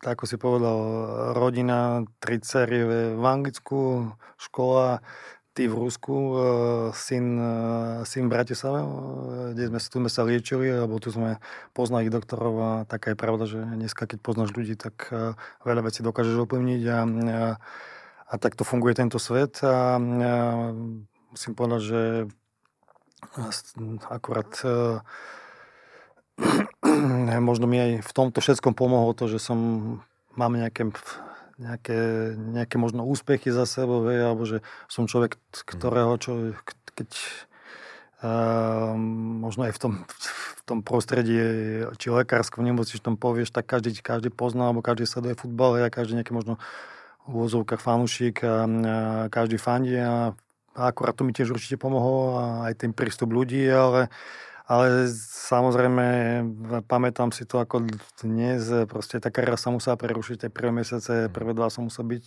[0.00, 0.78] Tak ako si povedal,
[1.32, 2.84] rodina, tri cery
[3.16, 5.00] v Anglicku, škola,
[5.56, 6.36] ty v Rusku,
[6.92, 7.40] syn,
[8.04, 8.32] syn v
[9.56, 11.40] kde sme, tu sme sa liečili, alebo tu sme
[11.72, 15.08] poznali doktorov a taká je pravda, že dneska, keď poznáš ľudí, tak
[15.64, 17.44] veľa vecí dokážeš ovplyvniť a, a
[18.34, 20.34] a takto funguje tento svet a, a
[21.30, 22.00] musím povedať, že
[24.10, 24.50] akurát
[27.38, 29.58] možno mi aj v tomto všetkom pomohlo to, že som
[30.34, 30.90] mám nejaké
[31.54, 34.58] nejaké, nejaké možno úspechy za sebou, hej, alebo že
[34.90, 36.50] som človek, ktorého, čo,
[36.98, 37.10] keď
[38.26, 38.98] uh,
[39.38, 39.92] možno aj v tom,
[40.58, 41.38] v tom prostredí,
[41.94, 46.34] či lekárskom nemocničnom povieš, tak každý, každý pozná, alebo každý sleduje futbal, a každý nejaký
[46.34, 46.58] možno
[47.28, 48.96] úvozovkách fanúšik a, a
[49.32, 50.36] každý fandí a,
[50.76, 54.12] a akurát to mi tiež určite pomohlo a aj ten prístup ľudí, ale
[54.64, 55.12] ale
[55.44, 56.06] samozrejme,
[56.88, 57.84] pamätám si to ako
[58.24, 62.24] dnes, proste tá kariéra sa musela prerušiť, tie prvé mesiace, prvé dva som musel byť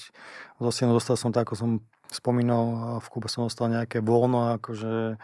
[0.61, 1.69] zo dostal som tak, ako som
[2.13, 5.17] spomínal, v Kube som dostal nejaké voľno, akože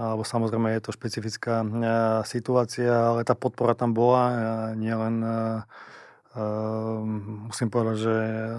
[0.00, 1.60] alebo samozrejme je to špecifická
[2.24, 5.20] situácia, ale tá podpora tam bola, nielen
[7.50, 8.54] musím povedať, že eh,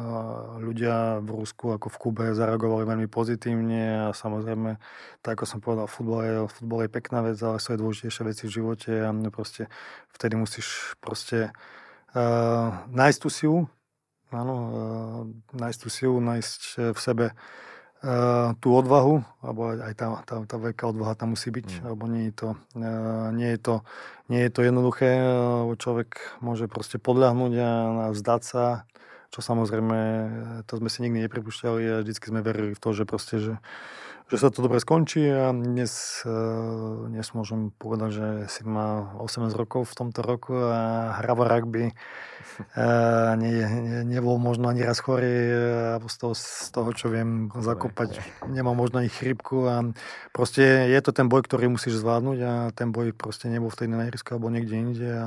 [0.59, 4.75] ľudia v Rusku ako v Kube zareagovali veľmi pozitívne a samozrejme,
[5.23, 8.43] tak ako som povedal, futbol je, futbol je pekná vec, ale sú aj dôležitejšie veci
[8.43, 9.71] v živote a proste
[10.11, 11.55] vtedy musíš proste
[12.11, 13.59] uh, nájsť tú silu,
[14.35, 15.21] áno, uh,
[15.55, 17.25] nájsť tú silu, nájsť v sebe
[18.57, 21.83] tú odvahu, alebo aj tá, tá, tá veľká odvaha tam musí byť, mm.
[21.85, 23.75] alebo nie je to, uh, nie je to,
[24.25, 28.89] nie je to jednoduché, uh, človek môže proste podľahnúť a, a vzdať sa,
[29.29, 29.97] čo samozrejme,
[30.65, 33.53] to sme si nikdy nepripúšťali a vždycky sme verili v to, že proste, že,
[34.31, 36.23] že sa to dobre skončí a dnes,
[37.11, 41.91] dnes môžem povedať, že si má 18 rokov v tomto roku a hrava rugby.
[43.41, 45.49] Nie, nie, nebol možno ani raz chorý
[45.97, 49.81] alebo z toho, z toho, čo viem zakopať, nemá možno ani chrypku a
[50.29, 53.87] proste je to ten boj, ktorý musíš zvládnuť a ten boj proste nebol v tej
[53.89, 55.25] najrisku alebo niekde inde a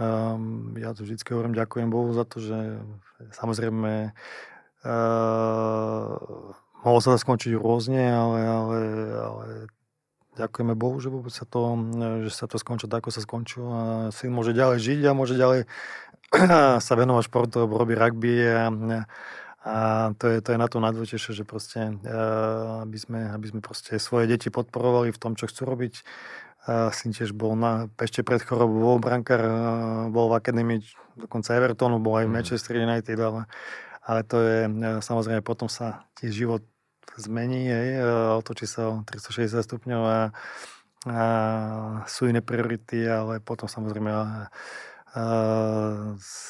[0.00, 2.80] um, ja to vždycky hovorím, ďakujem Bohu za to, že
[3.34, 4.14] samozrejme
[4.88, 6.16] uh,
[6.86, 8.78] Mohlo sa to skončiť rôzne, ale, ale,
[9.18, 9.46] ale
[10.38, 11.74] ďakujeme Bohu, že vôbec sa to,
[12.22, 15.34] že sa to skončilo tak, ako sa skončilo a syn môže ďalej žiť a môže
[15.34, 15.66] ďalej
[16.86, 18.70] sa venovať športu, robí rugby a,
[19.66, 19.74] a
[20.14, 21.98] to, je, to je na to najdôležitejšie, že proste,
[22.86, 26.06] aby sme, aby sme proste svoje deti podporovali v tom, čo chcú robiť.
[26.68, 29.40] Syn tiež bol na, ešte pred chorobou bol brankár,
[30.12, 30.84] bol v akadémii
[31.16, 32.36] dokonca Evertonu, bol aj v mhm.
[32.36, 33.50] Manchester United, ale
[34.08, 36.62] ale to je, e, samozrejme, potom sa tiež život
[37.20, 38.04] zmení, hej, e,
[38.40, 40.20] otočí sa o 360 stupňov a,
[41.12, 41.24] a
[42.08, 44.26] sú iné priority, ale potom samozrejme a, a,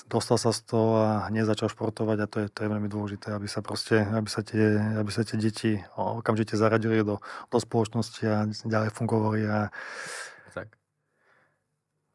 [0.06, 3.50] dostal sa z toho a nezačal športovať a to je, to je veľmi dôležité, aby
[3.50, 7.18] sa proste, aby sa tie, aby sa tie deti okamžite zaradili do,
[7.50, 9.74] do spoločnosti a ďalej fungovali a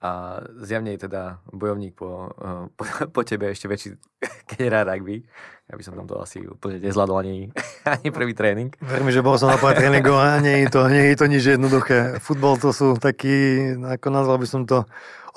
[0.03, 3.95] a zjavne je teda bojovník po, eh, po, po tebe ešte väčší,
[4.51, 5.23] keď hrá rugby.
[5.71, 7.35] Ja by som tam to asi úplne nezvládol ani,
[7.95, 8.75] ani prvý tréning.
[8.83, 11.43] Verím, že bol som na pár tréningov a nie je, to, nie je to nič
[11.55, 12.19] jednoduché.
[12.19, 14.83] Futbol to sú takí, ako nazval by som to,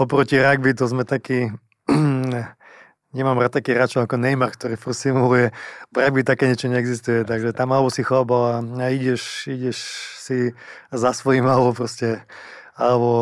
[0.03, 1.47] oproti rugby to sme takí,
[3.17, 5.55] nemám rád taký hráčov ako Neymar, ktorý furt simuluje.
[5.95, 8.59] V rugby také niečo neexistuje, takže tam alebo si chlap a
[8.91, 9.79] ideš, ideš
[10.19, 10.51] si
[10.91, 12.27] za svojím alebo proste
[12.77, 13.13] alebo,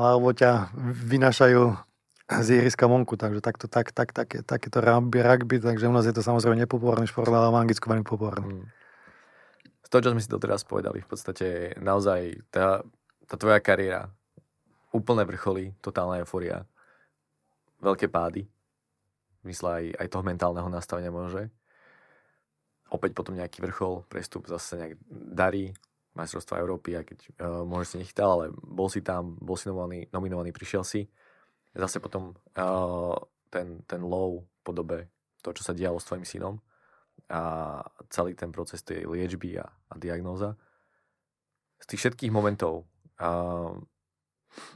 [0.00, 0.72] alebo ťa
[1.12, 1.62] vynašajú
[2.32, 5.92] z ihriska vonku, takže takto, tak, tak, tak, tak, je to rugby, rugby, takže u
[5.92, 8.64] nás je to samozrejme nepopulárny šport, ale v Anglicku veľmi populárny.
[9.84, 12.80] Z toho, čo sme si doteraz povedali, v podstate naozaj tá,
[13.28, 14.08] tá tvoja kariéra,
[14.96, 16.64] úplné vrcholy, totálna euforia,
[17.84, 18.48] veľké pády,
[19.44, 21.52] mysle aj, aj toho mentálneho nastavenia môže.
[22.88, 25.76] Opäť potom nejaký vrchol, prestup zase nejak darí,
[26.12, 30.12] majstrovstva Európy, aj keď uh, možno si nechytal, ale bol si tam, bol si nominovaný,
[30.12, 31.08] nominovaný prišiel si.
[31.72, 33.16] Zase potom uh,
[33.48, 35.08] ten, ten low podobe
[35.40, 36.60] to, čo sa dialo s tvojim synom
[37.32, 37.80] a
[38.12, 40.52] celý ten proces tej liečby a, a diagnóza.
[41.80, 42.84] Z tých všetkých momentov,
[43.16, 43.72] uh,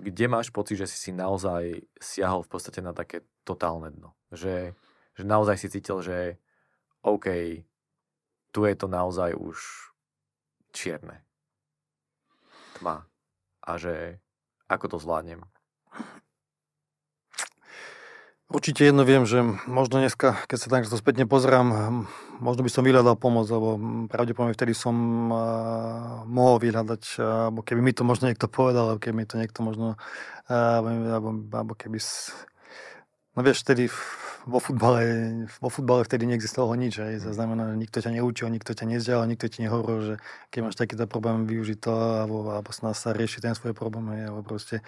[0.01, 4.17] kde máš pocit, že si si naozaj siahol v podstate na také totálne dno?
[4.33, 4.73] Že,
[5.13, 6.41] že naozaj si cítil, že
[7.05, 7.61] OK,
[8.57, 9.61] tu je to naozaj už
[10.73, 11.26] čierne
[12.77, 13.09] tma
[13.65, 14.21] a že
[14.69, 15.43] ako to zvládnem.
[18.47, 21.67] Určite jedno viem, že možno dneska, keď sa takto spätne pozerám,
[22.39, 23.75] možno by som vyhľadal pomoc, lebo
[24.07, 24.95] pravdepodobne vtedy som
[25.35, 29.67] uh, mohol vyhľadať, alebo keby mi to možno niekto povedal, alebo keby mi to niekto
[29.67, 29.99] možno,
[30.47, 31.99] uh, alebo, alebo keby...
[33.35, 33.91] No vieš, vtedy
[34.47, 35.03] vo futbale,
[35.59, 37.03] vo futbale vtedy neexistovalo nič.
[37.03, 37.19] Aj.
[37.19, 40.15] To znamená, že nikto ťa neučil, nikto ťa nezdial, nikto ti nehovoril, že
[40.55, 44.07] keď máš takýto problém, využiť to, alebo, alebo snad sa riešiť ten svoj problém.
[44.15, 44.87] Aj, alebo proste,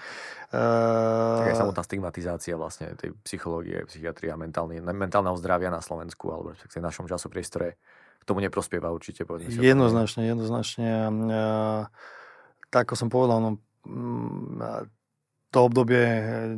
[0.55, 1.43] uh...
[1.43, 6.79] Tak aj samotná stigmatizácia vlastne tej psychológie, psychiatrie a mentálneho zdravia na Slovensku, alebo v
[6.79, 7.75] našom časopriestore
[8.19, 9.27] k tomu neprospieva určite.
[9.59, 10.91] Jednoznačne, jednoznačne.
[11.11, 11.83] Uh,
[12.71, 13.51] tak ako som povedal, no,
[13.89, 14.98] mm,
[15.49, 16.05] to obdobie,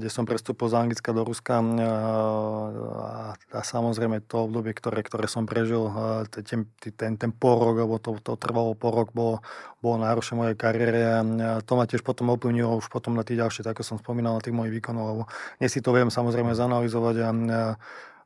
[0.02, 5.46] kde som prestúpil z Anglicka do Ruska a, a samozrejme to obdobie, ktoré, ktoré som
[5.46, 5.86] prežil,
[6.26, 6.66] ten,
[6.98, 9.46] ten, ten porok, alebo to, to trvalo porok, bolo,
[9.78, 11.22] bolo náročné mojej kariére a
[11.62, 14.42] to ma tiež potom ovplyvnilo už potom na tých ďalšie, tak ako som spomínal, na
[14.42, 15.22] tých mojich výkonov, lebo
[15.62, 17.30] dnes si to viem samozrejme zanalizovať a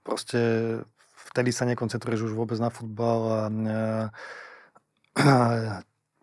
[0.00, 0.40] proste
[1.28, 3.42] vtedy sa nekoncentruješ už vôbec na futbal a,
[5.20, 5.36] a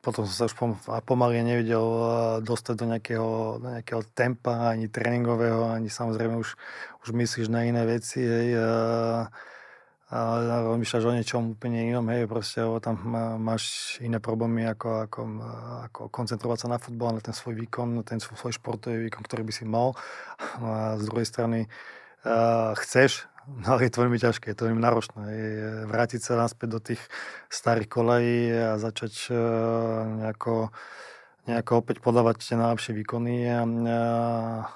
[0.01, 0.57] potom som sa už
[1.05, 1.85] pomaly nevidel
[2.41, 3.29] dostať do nejakého,
[3.61, 6.57] do nejakého tempa, ani tréningového, ani samozrejme už,
[7.05, 9.29] už myslíš na iné veci, hej, a,
[10.11, 10.17] a
[10.67, 12.97] rozmýšľaš o niečom úplne inom, hej, proste, tam
[13.39, 15.21] máš iné problémy, ako, ako,
[15.87, 19.45] ako koncentrovať sa na futbal, na ten svoj výkon, na ten svoj športový výkon, ktorý
[19.47, 19.93] by si mal.
[20.59, 21.59] A z druhej strany
[22.27, 25.23] uh, chceš No ale je to veľmi ťažké, je to veľmi náročné.
[25.89, 27.01] Vrátiť sa naspäť do tých
[27.49, 29.35] starých kolají a začať e,
[30.21, 30.69] nejako,
[31.49, 33.49] nejako opäť podávať tie najlepšie výkony.
[33.49, 33.65] A, a,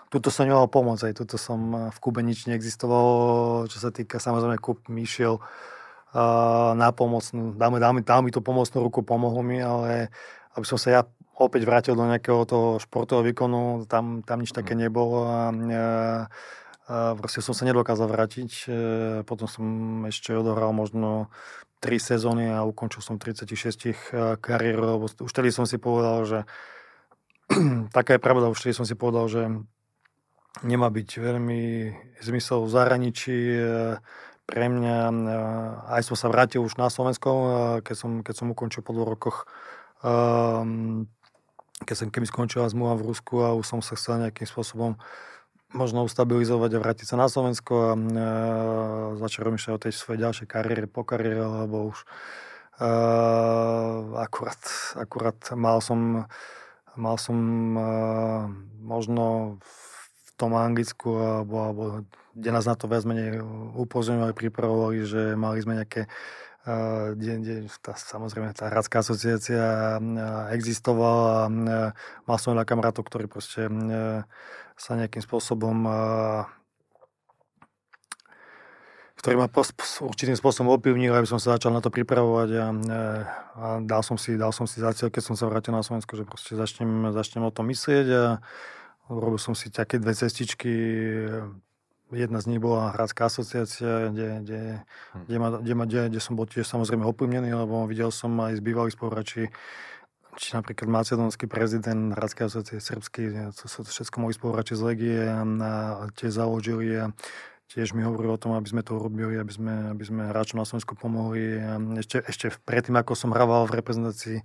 [0.09, 4.57] tuto som nemal pomoc, aj tuto som v Kube nič neexistovalo, čo sa týka samozrejme
[4.57, 5.37] Kub mi išiel
[6.79, 10.07] na pomocnú, dal mi, dal, mi, dal mi tú pomocnú ruku, pomohol mi, ale
[10.55, 11.01] aby som sa ja
[11.35, 14.81] opäť vrátil do nejakého toho športového výkonu, tam, tam nič také mhm.
[14.87, 15.27] nebolo.
[15.27, 15.83] A, a,
[16.85, 18.51] a proste som sa nedokázal vrátiť.
[18.65, 18.69] E,
[19.25, 19.65] potom som
[20.05, 21.33] ešte odohral možno
[21.81, 23.93] 3 sezóny a ukončil som 36 e,
[24.37, 26.39] kariér, lebo už tedy som si povedal, že
[27.97, 29.41] taká je pravda, už tedy som si povedal, že
[30.61, 31.61] nemá byť veľmi
[32.21, 33.37] zmysel v zahraničí.
[33.57, 33.61] E,
[34.45, 35.09] pre mňa,
[35.89, 37.29] aj som sa vrátil už na Slovensko,
[37.81, 39.37] keď som, keď som ukončil po dvoch rokoch
[41.81, 44.95] keď som keby skončila zmluva v Rusku a už som sa chcel nejakým spôsobom
[45.75, 48.01] možno ustabilizovať a vrátiť sa na Slovensko a e,
[49.19, 52.07] začať rozmýšľať o tej svojej ďalšej kariére, po kariére, lebo už
[52.79, 52.89] e,
[54.15, 54.63] akurát,
[54.95, 56.23] akurát mal som,
[56.95, 57.37] mal som
[57.75, 57.87] e,
[58.79, 61.83] možno v tom Anglicku alebo, alebo
[62.31, 63.43] kde nás na to viac menej
[63.75, 66.07] upozorňovali, pripravovali, že mali sme nejaké
[67.13, 70.01] kde, kde tá, samozrejme tá hradská asociácia
[70.49, 71.93] existovala a
[72.25, 73.69] mal som veľa kamarátov, ktorí proste
[74.75, 75.87] sa nejakým spôsobom
[79.25, 82.65] ktorý ma určitým spôsobom opivnil, aby som sa začal na to pripravovať a,
[83.57, 86.13] a dal, som si, dal som si za cieľ, keď som sa vrátil na Slovensko,
[86.13, 88.23] že proste začnem, začnem o tom myslieť a
[89.09, 90.69] robil som si také dve cestičky.
[92.13, 94.61] Jedna z nich bola Hradská asociácia, kde, kde,
[95.17, 95.23] hm.
[95.25, 98.59] kde, ma, kde, ma, kde, kde som bol tiež samozrejme opivnený, lebo videl som aj
[98.59, 99.49] z bývalých spoluhráči,
[100.35, 103.23] či napríklad macedónsky prezident Hradskej asociácie srbský,
[103.55, 107.05] to sú všetko moji spoluhráči z Legie a tiež založili a
[107.71, 110.67] tiež mi hovorili o tom, aby sme to urobili, aby sme, aby sme hráčom na
[110.67, 111.57] Slovensku pomohli.
[111.57, 114.39] A ešte, ešte predtým, ako som hrával v reprezentácii,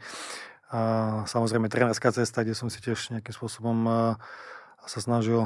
[0.70, 0.80] a
[1.26, 3.90] samozrejme trénerská cesta, kde som si tiež nejakým spôsobom
[4.86, 5.42] sa snažil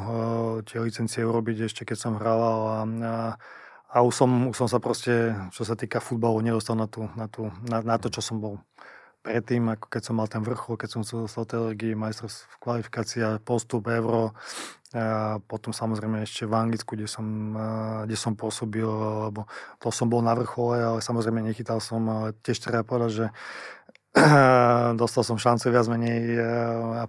[0.69, 3.15] tie licencie urobiť ešte keď som hrával a, a
[3.95, 7.31] a už som, už som sa proste, čo sa týka futbalu, nedostal na, tú, na,
[7.31, 8.59] tú, na, na to, čo som bol
[9.25, 13.41] predtým, ako keď som mal ten vrchol, keď som sa dostal tej legii, majstrovstvá kvalifikácia,
[13.41, 14.37] postup, euro,
[14.95, 17.27] a potom samozrejme ešte v Anglicku, kde som,
[18.07, 18.87] kde som pôsobil,
[19.27, 19.51] lebo
[19.83, 23.27] to som bol na vrchole, ale samozrejme nechytal som, ale tiež treba povedať, že
[25.01, 26.39] dostal som šancu viac menej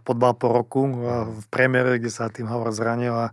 [0.02, 0.90] podbal po roku
[1.30, 3.28] v premiére, kde sa tým Havard zranil a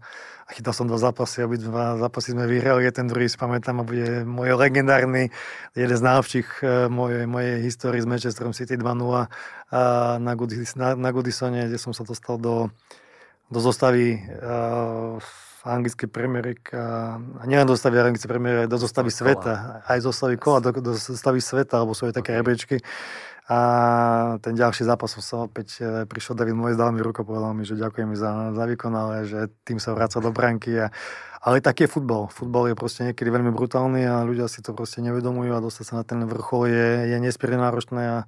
[0.52, 4.60] chytal som dva zápasy, obidva zápasy sme vyhrali, ten druhý si pamätám a bude môj
[4.60, 5.32] legendárny,
[5.72, 8.84] jeden z najlepších e, mojej, mojej histórii s Manchesterom City 2-0
[10.20, 12.68] na, Goodis, na, na Goodisone, kde som sa dostal do,
[13.48, 15.16] do zostavy uh,
[15.64, 19.98] anglickej Premier League a, a nielen do zostavy anglickej Premier League, do zostavy sveta, aj
[20.04, 22.40] zo zostavy kola, do, do zostavy sveta, alebo sú aj také okay.
[22.42, 22.76] rebečky.
[23.50, 23.58] A
[24.38, 27.74] ten ďalší zápas som opäť e, prišiel David Moje, dal mi ruku, povedal mi, že
[27.74, 30.78] ďakujem za, za výkon, ale že tým sa vráca do branky.
[30.78, 30.94] A,
[31.42, 32.30] ale taký je futbal.
[32.30, 35.94] Futbal je proste niekedy veľmi brutálny a ľudia si to proste nevedomujú a dostať sa
[35.98, 38.18] na ten vrchol je, je nesmierne náročné a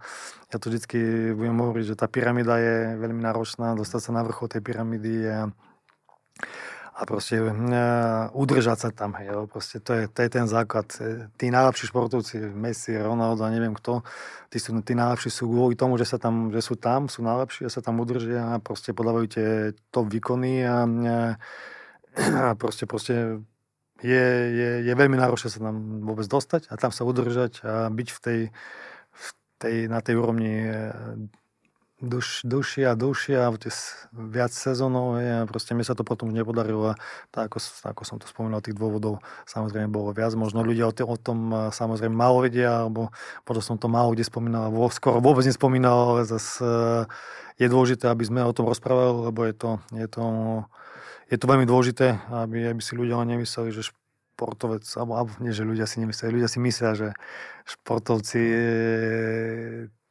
[0.51, 4.51] ja to vždycky budem hovoriť, že tá pyramída je veľmi náročná, dostať sa na vrchol
[4.51, 5.37] tej pyramídy je
[6.95, 9.19] a proste uh, udržať sa tam.
[9.19, 9.35] Hej,
[9.83, 10.87] to je, to je ten základ.
[11.35, 14.07] Tí najlepší športovci, Messi, Ronaldo, neviem kto,
[14.47, 17.67] tí, sú, tí najlepší sú kvôli tomu, že, sa tam, že sú tam, sú najlepší
[17.67, 19.49] a sa tam udržia a proste podávajú tie
[19.91, 23.43] top výkony a, a proste, proste
[23.99, 28.09] je, je, je veľmi náročné sa tam vôbec dostať a tam sa udržať a byť
[28.15, 28.41] v tej,
[29.11, 29.29] v
[29.59, 30.63] tej, na tej úrovni
[32.01, 33.51] duš, dušia, dušia,
[34.13, 36.99] viac sezónov a proste mi sa to potom už nepodarilo a
[37.31, 40.35] tak ako, ako som to spomínal, tých dôvodov samozrejme bolo viac.
[40.35, 41.39] Možno ľudia o, tým, o tom
[41.71, 43.15] samozrejme málo vedia, alebo
[43.47, 46.67] potom som to málo kde spomínal, skoro vôbec nespomínal, ale zase
[47.59, 50.25] je dôležité, aby sme o tom rozprávali, lebo je to, je to,
[51.31, 53.95] je to veľmi dôležité, aby, aby si ľudia nemysleli, že
[54.35, 57.09] športovec, alebo, alebo nie, že ľudia si nemysleli, ľudia si myslia, že
[57.63, 58.43] športovci,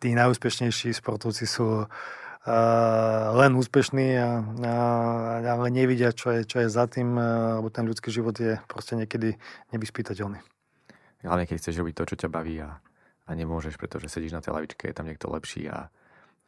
[0.03, 1.87] tí najúspešnejší športovci sú uh,
[3.39, 4.75] len úspešní, a, a,
[5.39, 9.39] ale nevidia, čo je, čo je za tým, lebo ten ľudský život je proste niekedy
[9.71, 10.43] nevyspytateľný.
[11.23, 12.83] Hlavne, keď chceš robiť to, čo ťa baví a,
[13.23, 15.87] a nemôžeš, pretože sedíš na tej lavičke, je tam niekto lepší a,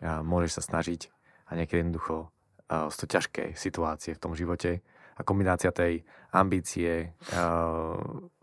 [0.04, 1.08] a môžeš sa snažiť
[1.48, 4.84] a niekedy jednoducho uh, to ťažké situácie v tom živote
[5.16, 6.04] a kombinácia tej
[6.36, 7.96] ambície, uh,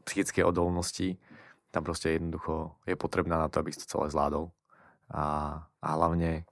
[0.08, 1.20] psychické odolnosti,
[1.68, 4.48] tam proste jednoducho je potrebná na to, aby si to celé zvládol.
[5.12, 6.48] A, a hlavne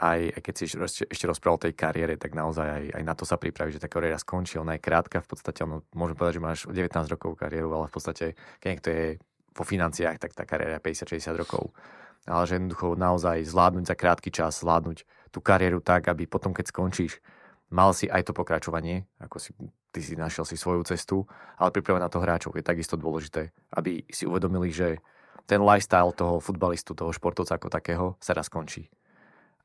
[0.00, 0.64] aj, aj keď si
[1.12, 3.88] ešte, rozprával o tej kariére, tak naozaj aj, aj na to sa pripraví, že tá
[3.88, 4.56] kariéra skončí.
[4.56, 7.94] Ona je krátka, v podstate, ono, môžem povedať, že máš 19 rokov kariéru, ale v
[7.94, 8.26] podstate,
[8.64, 9.04] keď niekto je
[9.52, 11.76] vo financiách, tak tá kariéra je 50-60 rokov.
[12.24, 16.72] Ale že jednoducho naozaj zvládnuť za krátky čas, zvládnuť tú kariéru tak, aby potom, keď
[16.72, 17.20] skončíš,
[17.68, 19.52] mal si aj to pokračovanie, ako si
[19.90, 21.26] ty si našiel si svoju cestu,
[21.58, 25.02] ale pripraveť na to hráčov je takisto dôležité, aby si uvedomili, že
[25.50, 28.86] ten lifestyle toho futbalistu, toho športovca ako takého sa raz skončí.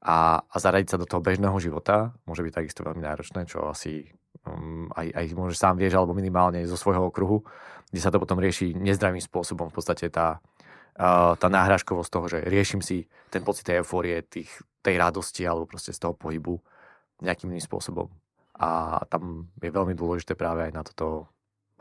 [0.02, 4.10] A, a zaradiť sa do toho bežného života môže byť takisto veľmi náročné, čo asi
[4.50, 7.46] um, aj, aj môže sám vieš, alebo minimálne zo svojho okruhu,
[7.94, 9.70] kde sa to potom rieši nezdravým spôsobom.
[9.70, 10.42] V podstate tá,
[10.98, 14.50] uh, tá náhražkovosť toho, že riešim si ten pocit tej eufórie, tých,
[14.82, 16.58] tej radosti alebo proste z toho pohybu
[17.22, 18.10] nejakým iným spôsobom.
[18.58, 21.30] A tam je veľmi dôležité práve aj na toto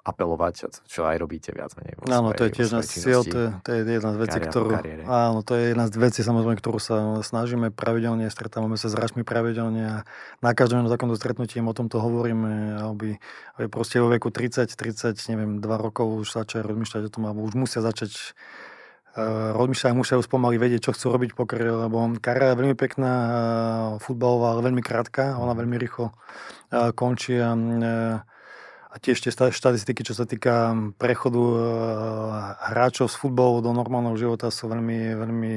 [0.04, 1.96] apelovať, čo aj robíte viac menej.
[2.12, 4.68] Áno, to je tiež nás cieľ, to je, to je jedna z vecí, ktorú,
[5.08, 9.24] áno, to je jedna z vecí, samozrejme, ktorú sa snažíme pravidelne, stretávame sa s hráčmi
[9.24, 9.96] pravidelne a
[10.44, 13.16] na každom takomto stretnutí o tomto hovoríme, aby,
[13.56, 17.40] aby proste vo veku 30, 30, neviem, 2 rokov už začať rozmýšľať o tom, alebo
[17.40, 18.36] už musia začať
[19.16, 19.56] uh,
[19.96, 23.32] musia už pomaly vedieť, čo chcú robiť po kariére, lebo kariéra je veľmi pekná, uh,
[24.04, 28.33] futbalová, ale veľmi krátka, ona veľmi rýchlo uh, končí a uh,
[28.94, 30.70] a tiež tie štatistiky, čo sa týka
[31.02, 31.62] prechodu eh,
[32.70, 35.54] hráčov z futbalu do normálneho života sú veľmi, veľmi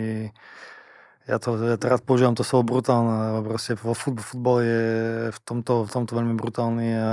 [1.29, 4.83] ja, to, ja teraz používam to slovo brutálne, proste vo futbale je
[5.29, 7.11] v tomto, v tomto veľmi brutálny a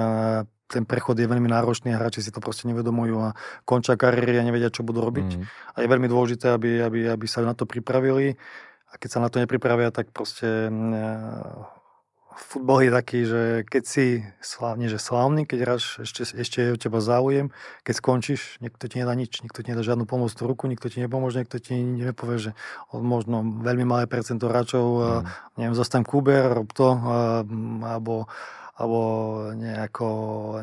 [0.64, 3.36] ten prechod je veľmi náročný a hráči si to proste nevedomujú a
[3.68, 5.28] končia kariéry a nevedia, čo budú robiť.
[5.36, 5.44] Mm.
[5.44, 8.38] A je veľmi dôležité, aby, aby, aby sa na to pripravili
[8.88, 11.73] a keď sa na to nepripravia, tak proste eh,
[12.36, 14.06] futbal je taký, že keď si
[14.42, 17.54] slávne, že slávny, keď hráš, ešte, ešte je o teba záujem,
[17.86, 21.42] keď skončíš, niekto ti nedá nič, nikto ti nedá žiadnu pomoc ruku, nikto ti nepomôže,
[21.42, 22.50] niekto ti nepovie, že
[22.90, 25.58] možno veľmi malé percento hráčov, mm.
[25.62, 26.98] neviem, zostaň Kuber, rob to,
[27.86, 28.26] alebo
[28.74, 28.98] alebo
[29.54, 30.08] nejako,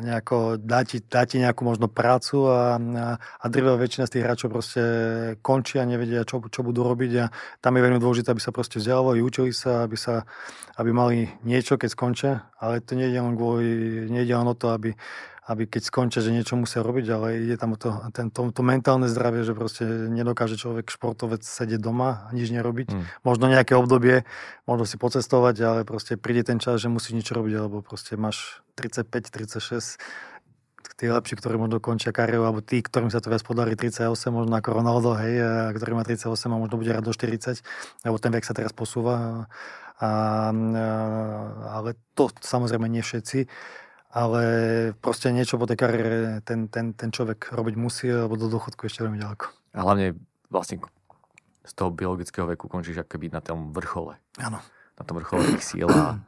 [0.04, 4.24] nejako dá, ti, dá ti nejakú možno prácu a, a, a drvá väčšina z tých
[4.28, 4.82] hráčov proste
[5.40, 7.32] a nevedia, čo, čo budú robiť a
[7.64, 10.28] tam je veľmi dôležité, aby sa proste vzdelávali, učili sa, aby, sa,
[10.76, 13.68] aby mali niečo, keď skončia, ale to nie je len kvôli,
[14.12, 14.92] nie je len o to, aby,
[15.42, 19.10] aby keď skončia, že niečo musia robiť, ale ide tam to, ten, to, to mentálne
[19.10, 22.94] zdravie, že proste nedokáže človek, športovec sedieť doma a nič nerobiť.
[22.94, 23.04] Mm.
[23.26, 24.22] Možno nejaké obdobie,
[24.70, 28.62] možno si pocestovať, ale proste príde ten čas, že musíš niečo robiť, alebo proste máš
[28.78, 29.98] 35, 36,
[30.94, 34.54] tí lepší, ktorí možno končia kariéru, alebo tí, ktorým sa to viac podarí 38, možno
[34.54, 37.58] ako Ronaldo, hej, a ktorý má 38 a možno bude rád do 40,
[38.06, 39.50] lebo ten vek sa teraz posúva.
[39.98, 40.10] A, a,
[41.82, 43.50] ale to samozrejme nie všetci
[44.12, 44.42] ale
[45.00, 49.00] proste niečo po tej kariére ten, ten, ten človek robiť musí, lebo do dôchodku ešte
[49.00, 49.44] veľmi ďaleko.
[49.72, 50.20] A hlavne
[50.52, 50.84] vlastne
[51.64, 54.20] z toho biologického veku končíš akoby na tom vrchole.
[54.36, 54.60] Áno.
[55.00, 56.20] Na tom vrchole tých síl a,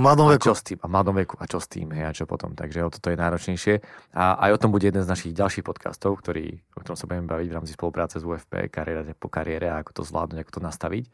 [0.00, 0.48] mladom veku.
[0.48, 0.78] A čo s tým?
[0.80, 1.34] A mladom veku.
[1.36, 1.92] A čo s tým?
[1.92, 2.56] Hej, a čo potom?
[2.56, 3.74] Takže o toto je náročnejšie.
[4.16, 7.28] A aj o tom bude jeden z našich ďalších podcastov, ktorý, o ktorom sa budeme
[7.28, 10.60] baviť v rámci spolupráce s UFP, kariéra po kariére a ako to zvládnuť, ako to
[10.62, 11.04] nastaviť.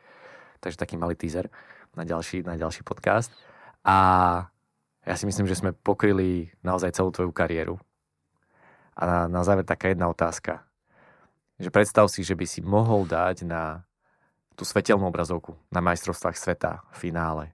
[0.62, 1.50] Takže taký malý teaser
[1.98, 3.34] na ďalší, na ďalší podcast.
[3.82, 4.46] A
[5.02, 7.76] ja si myslím, že sme pokryli naozaj celú tvoju kariéru.
[8.94, 10.62] A na, na záver taká jedna otázka.
[11.58, 13.82] Že predstav si, že by si mohol dať na
[14.52, 17.44] tú svetelnú obrazovku na majstrovstvách sveta v finále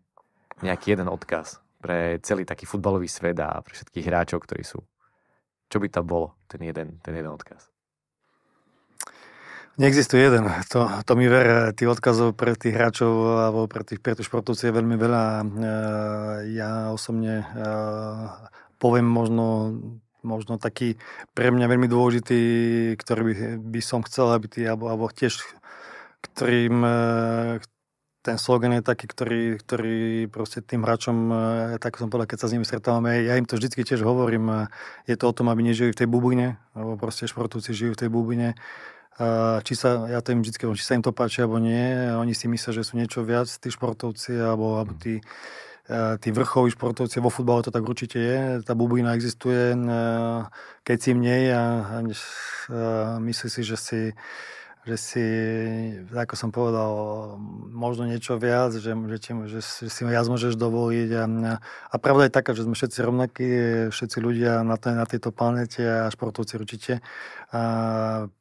[0.63, 4.83] nejaký jeden odkaz pre celý taký futbalový svet a pre všetkých hráčov, ktorí sú.
[5.71, 7.71] Čo by to bolo, ten jeden, ten jeden odkaz?
[9.79, 10.51] Neexistuje jeden.
[10.75, 14.67] To, to mi ver, tých odkazov pre tých hráčov alebo pre tých, pre tých športovcov
[14.67, 15.25] je veľmi veľa.
[16.51, 17.47] Ja osobne
[18.83, 19.79] poviem možno,
[20.27, 20.99] možno taký
[21.31, 22.41] pre mňa veľmi dôležitý,
[22.99, 23.35] ktorý by,
[23.71, 25.39] by som chcel, aby tí, alebo, alebo tiež
[26.23, 26.99] ktorým, e,
[28.23, 31.37] ten slogan je taký, ktorý, ktorý proste tým hráčom, e,
[31.79, 34.59] tak som povedal, keď sa s nimi stretávame, ja im to vždycky tiež hovorím, e,
[35.07, 38.11] je to o tom, aby nežili v tej bubline, alebo proste športovci žijú v tej
[38.11, 38.59] bubline.
[39.67, 42.47] Či sa, ja to im vždycky či sa im to páči, alebo nie, oni si
[42.47, 45.19] myslia, že sú niečo viac, tí športovci, alebo, alebo tí,
[45.91, 49.75] e, tí vrchoví športovci, vo futbale to tak určite je, tá bublina existuje,
[50.87, 51.99] keď si v nej a, a
[53.19, 54.01] myslí si, že si
[54.89, 55.27] že si,
[56.17, 56.93] ako som povedal,
[57.69, 61.11] možno niečo viac, že, že, že, že si viac môžeš dovoliť.
[61.13, 61.25] A,
[61.93, 63.49] a pravda je taká, že sme všetci rovnakí,
[63.93, 66.93] všetci ľudia na, tej, na tejto planete a športovci určite.
[67.53, 68.33] A,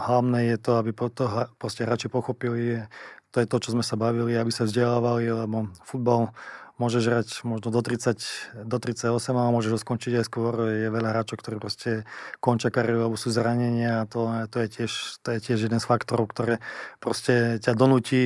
[0.00, 1.24] hlavné je to, aby to
[1.58, 2.84] hráči pochopili,
[3.30, 6.34] to je to, čo sme sa bavili, aby sa vzdelávali, lebo futbal
[6.80, 10.54] môžeš hrať možno do 30, do 38 a môžeš ho skončiť aj skôr.
[10.72, 12.08] Je veľa hráčov, ktorí proste
[12.40, 15.84] končia kariéru alebo sú zranenia a to, to, je tiež, to je tiež jeden z
[15.84, 16.64] faktorov, ktoré
[16.96, 18.22] proste ťa donúti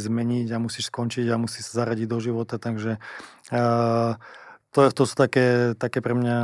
[0.00, 2.96] zmeniť a musíš skončiť a musíš sa zaradiť do života, takže
[3.52, 4.16] uh,
[4.72, 6.36] to, to sú také, také pre mňa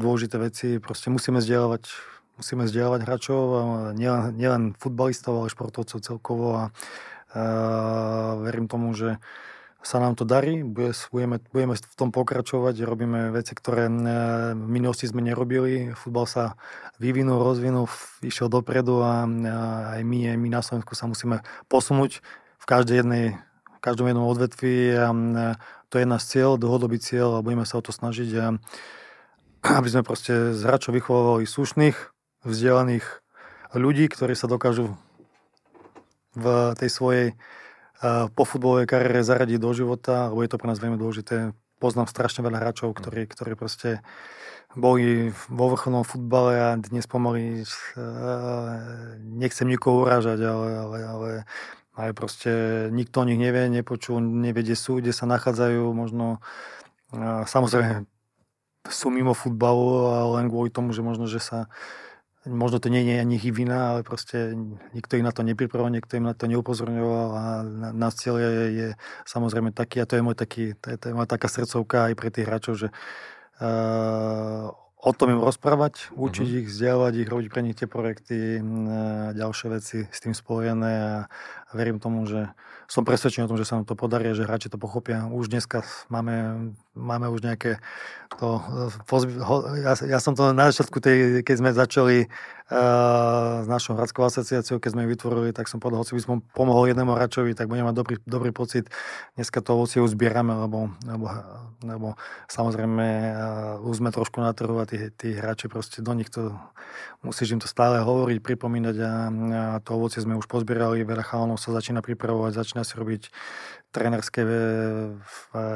[0.00, 0.66] dôležité veci.
[0.80, 3.42] Proste musíme zdieľovať musíme zdieľovať hráčov,
[3.96, 6.46] nielen, nielen futbalistov, ale športovcov celkovo.
[6.56, 9.16] A uh, verím tomu, že
[9.86, 15.22] sa nám to darí, budeme, budeme v tom pokračovať, robíme veci, ktoré v minulosti sme
[15.22, 15.94] nerobili.
[15.94, 16.44] Futbal sa
[16.98, 17.86] vyvinul, rozvinul,
[18.18, 19.30] išiel dopredu a
[19.94, 22.18] aj my, aj my na Slovensku sa musíme posunúť
[22.58, 23.26] v každej jednej
[23.78, 25.14] v každom jednom odvetví a
[25.86, 28.58] to je náš cieľ, dlhodobý cieľ a budeme sa o to snažiť, a
[29.78, 32.15] aby sme proste z hráčov vychovávali slušných,
[32.46, 33.04] vzdelaných
[33.74, 34.94] ľudí, ktorí sa dokážu
[36.38, 37.26] v tej svojej
[38.36, 41.56] po futbalovej kariére zaradiť do života, lebo je to pre nás veľmi dôležité.
[41.80, 44.04] Poznám strašne veľa hráčov, ktorí, ktorí proste
[44.76, 47.64] boli vo vrcholnom futbale a dnes pomaly
[49.24, 51.30] nechcem nikoho urážať, ale, ale, ale,
[51.96, 52.52] ale proste
[52.92, 56.44] nikto o nich nevie, nepočul, nevie, kde sú, kde sa nachádzajú, možno
[57.48, 58.04] samozrejme
[58.92, 61.72] sú mimo futbalu, ale len kvôli tomu, že možno, že sa
[62.46, 64.54] možno to nie je ani ich vina, ale proste
[64.94, 67.42] nikto ich na to nepripravil, nikto im na to neupozorňoval a
[67.92, 68.88] náš cieľ je, je
[69.26, 72.14] samozrejme taký, a to je, môj taký, to je, to je moja taká srdcovka aj
[72.14, 72.88] pre tých hráčov, že
[73.60, 74.70] uh,
[75.02, 76.60] o tom im rozprávať, učiť mm-hmm.
[76.62, 81.16] ich, vzdelávať ich, robiť pre nich tie projekty, uh, ďalšie veci s tým spojené a,
[81.66, 82.54] a verím tomu, že
[82.86, 85.26] som presvedčený o tom, že sa nám to podarí, že hráči to pochopia.
[85.26, 87.82] Už dneska máme, máme už nejaké
[88.38, 88.62] to,
[89.82, 92.16] ja, ja som to na začiatku, tej, keď sme začali
[92.66, 96.90] s našou hradskou asociáciou, keď sme ju vytvorili, tak som povedal, hoci by som pomohol
[96.90, 98.90] jednému hráčovi, tak budeme mať dobrý, dobrý pocit.
[99.38, 101.30] Dneska to ovocie už zbierame, lebo, lebo,
[101.86, 102.08] lebo
[102.50, 106.58] samozrejme uh, už sme trošku na trhu a tí, tí hráči proste do nich to,
[107.22, 109.12] musíš im to stále hovoriť, pripomínať a,
[109.70, 113.30] a to ovocie sme už pozbierali, veľa chalanov sa začína pripravovať, začína si robiť
[113.92, 114.50] trénerské e,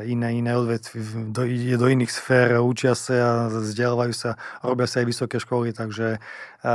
[0.06, 5.06] iné, iné odvetvy, do, ide do iných sfér, učia sa, vzdelávajú sa, robia sa aj
[5.08, 6.20] vysoké školy, takže
[6.60, 6.72] a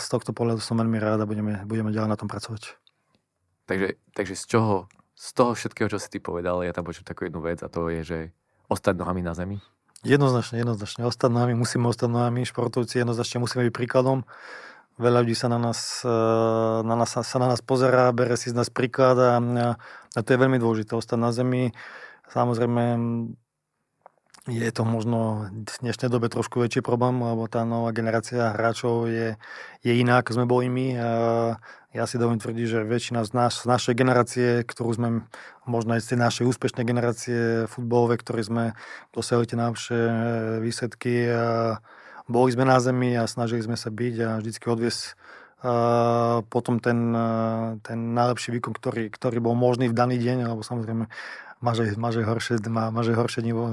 [0.00, 2.72] z tohto pohľadu som veľmi rád a budeme, budeme ďalej na tom pracovať.
[3.68, 4.74] Takže, takže z čoho,
[5.12, 7.92] z toho všetkého, čo si ty povedal, ja tam počuť takú jednu vec a to
[7.92, 8.18] je, že
[8.72, 9.60] ostať nohami na zemi?
[10.06, 11.02] Jednoznačne, jednoznačne.
[11.08, 14.22] Ostať nohami, musíme ostať nohami, športovci jednoznačne musíme byť príkladom.
[14.96, 16.16] Veľa ľudí sa na nás, e,
[16.80, 19.36] na nás, sa na nás pozerá, bere si z nás príklad a,
[20.16, 21.76] a to je veľmi dôležité, ostať na zemi.
[22.32, 22.82] Samozrejme,
[24.46, 29.34] je to možno v dnešnej dobe trošku väčší problém, lebo tá nová generácia hráčov je,
[29.82, 30.86] je iná, ako sme boli my.
[31.90, 35.08] Ja si dovolím tvrdiť, že väčšina z, nás, z našej generácie, ktorú sme,
[35.66, 38.64] možno aj z tej našej úspešnej generácie futbolové, ktoré sme
[39.10, 40.00] dosiahli tie najlepšie
[40.62, 41.82] výsledky, a
[42.26, 45.02] boli sme na zemi a snažili sme sa byť a vždycky odviesť
[45.62, 50.66] uh, potom ten, uh, ten najlepší výkon, ktorý, ktorý bol možný v daný deň, alebo
[50.66, 51.06] samozrejme
[51.64, 51.82] máš
[52.20, 53.64] aj, horšie, má, máš horšie dni vo,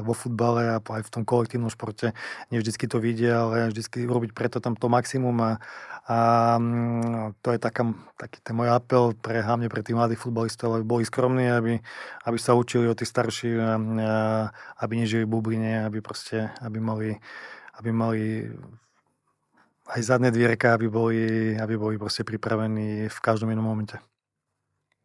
[0.00, 2.16] vo futbale a aj v tom kolektívnom športe.
[2.48, 5.52] Nie vždycky to vidia, ale vždycky robiť preto tam to maximum a,
[6.08, 6.18] a
[7.44, 11.04] to je taká, taký ten môj apel pre, hlavne pre tých mladých futbalistov, aby boli
[11.04, 11.72] skromní, aby,
[12.24, 13.60] aby sa učili od tých starších,
[14.80, 17.20] aby nežili bubline, aby proste, aby mali
[17.78, 18.22] aby mali
[19.88, 21.20] aj zadné dvierka, aby boli,
[21.56, 23.96] aby boli proste pripravení v každom jednom momente.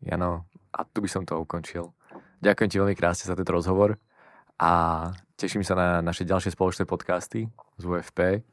[0.04, 0.44] Jano,
[0.76, 1.96] a tu by som to ukončil.
[2.44, 3.96] Ďakujem ti veľmi krásne za tento rozhovor
[4.60, 5.08] a
[5.40, 7.48] teším sa na naše ďalšie spoločné podcasty
[7.80, 8.44] z UFP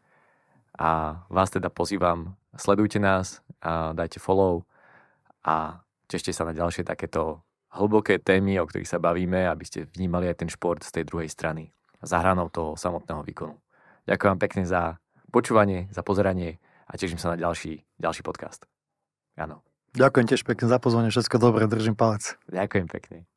[0.79, 4.63] a vás teda pozývam, sledujte nás, a dajte follow
[5.43, 7.43] a tešte sa na ďalšie takéto
[7.75, 11.27] hlboké témy, o ktorých sa bavíme, aby ste vnímali aj ten šport z tej druhej
[11.27, 13.59] strany, za hranou toho samotného výkonu.
[14.11, 14.99] Ďakujem vám pekne za
[15.31, 16.59] počúvanie, za pozeranie
[16.91, 18.67] a teším sa na ďalší, ďalší podcast.
[19.39, 19.63] Áno.
[19.95, 22.35] Ďakujem tiež pekne za pozvanie, všetko dobré, držím palec.
[22.51, 23.31] Ďakujem pekne.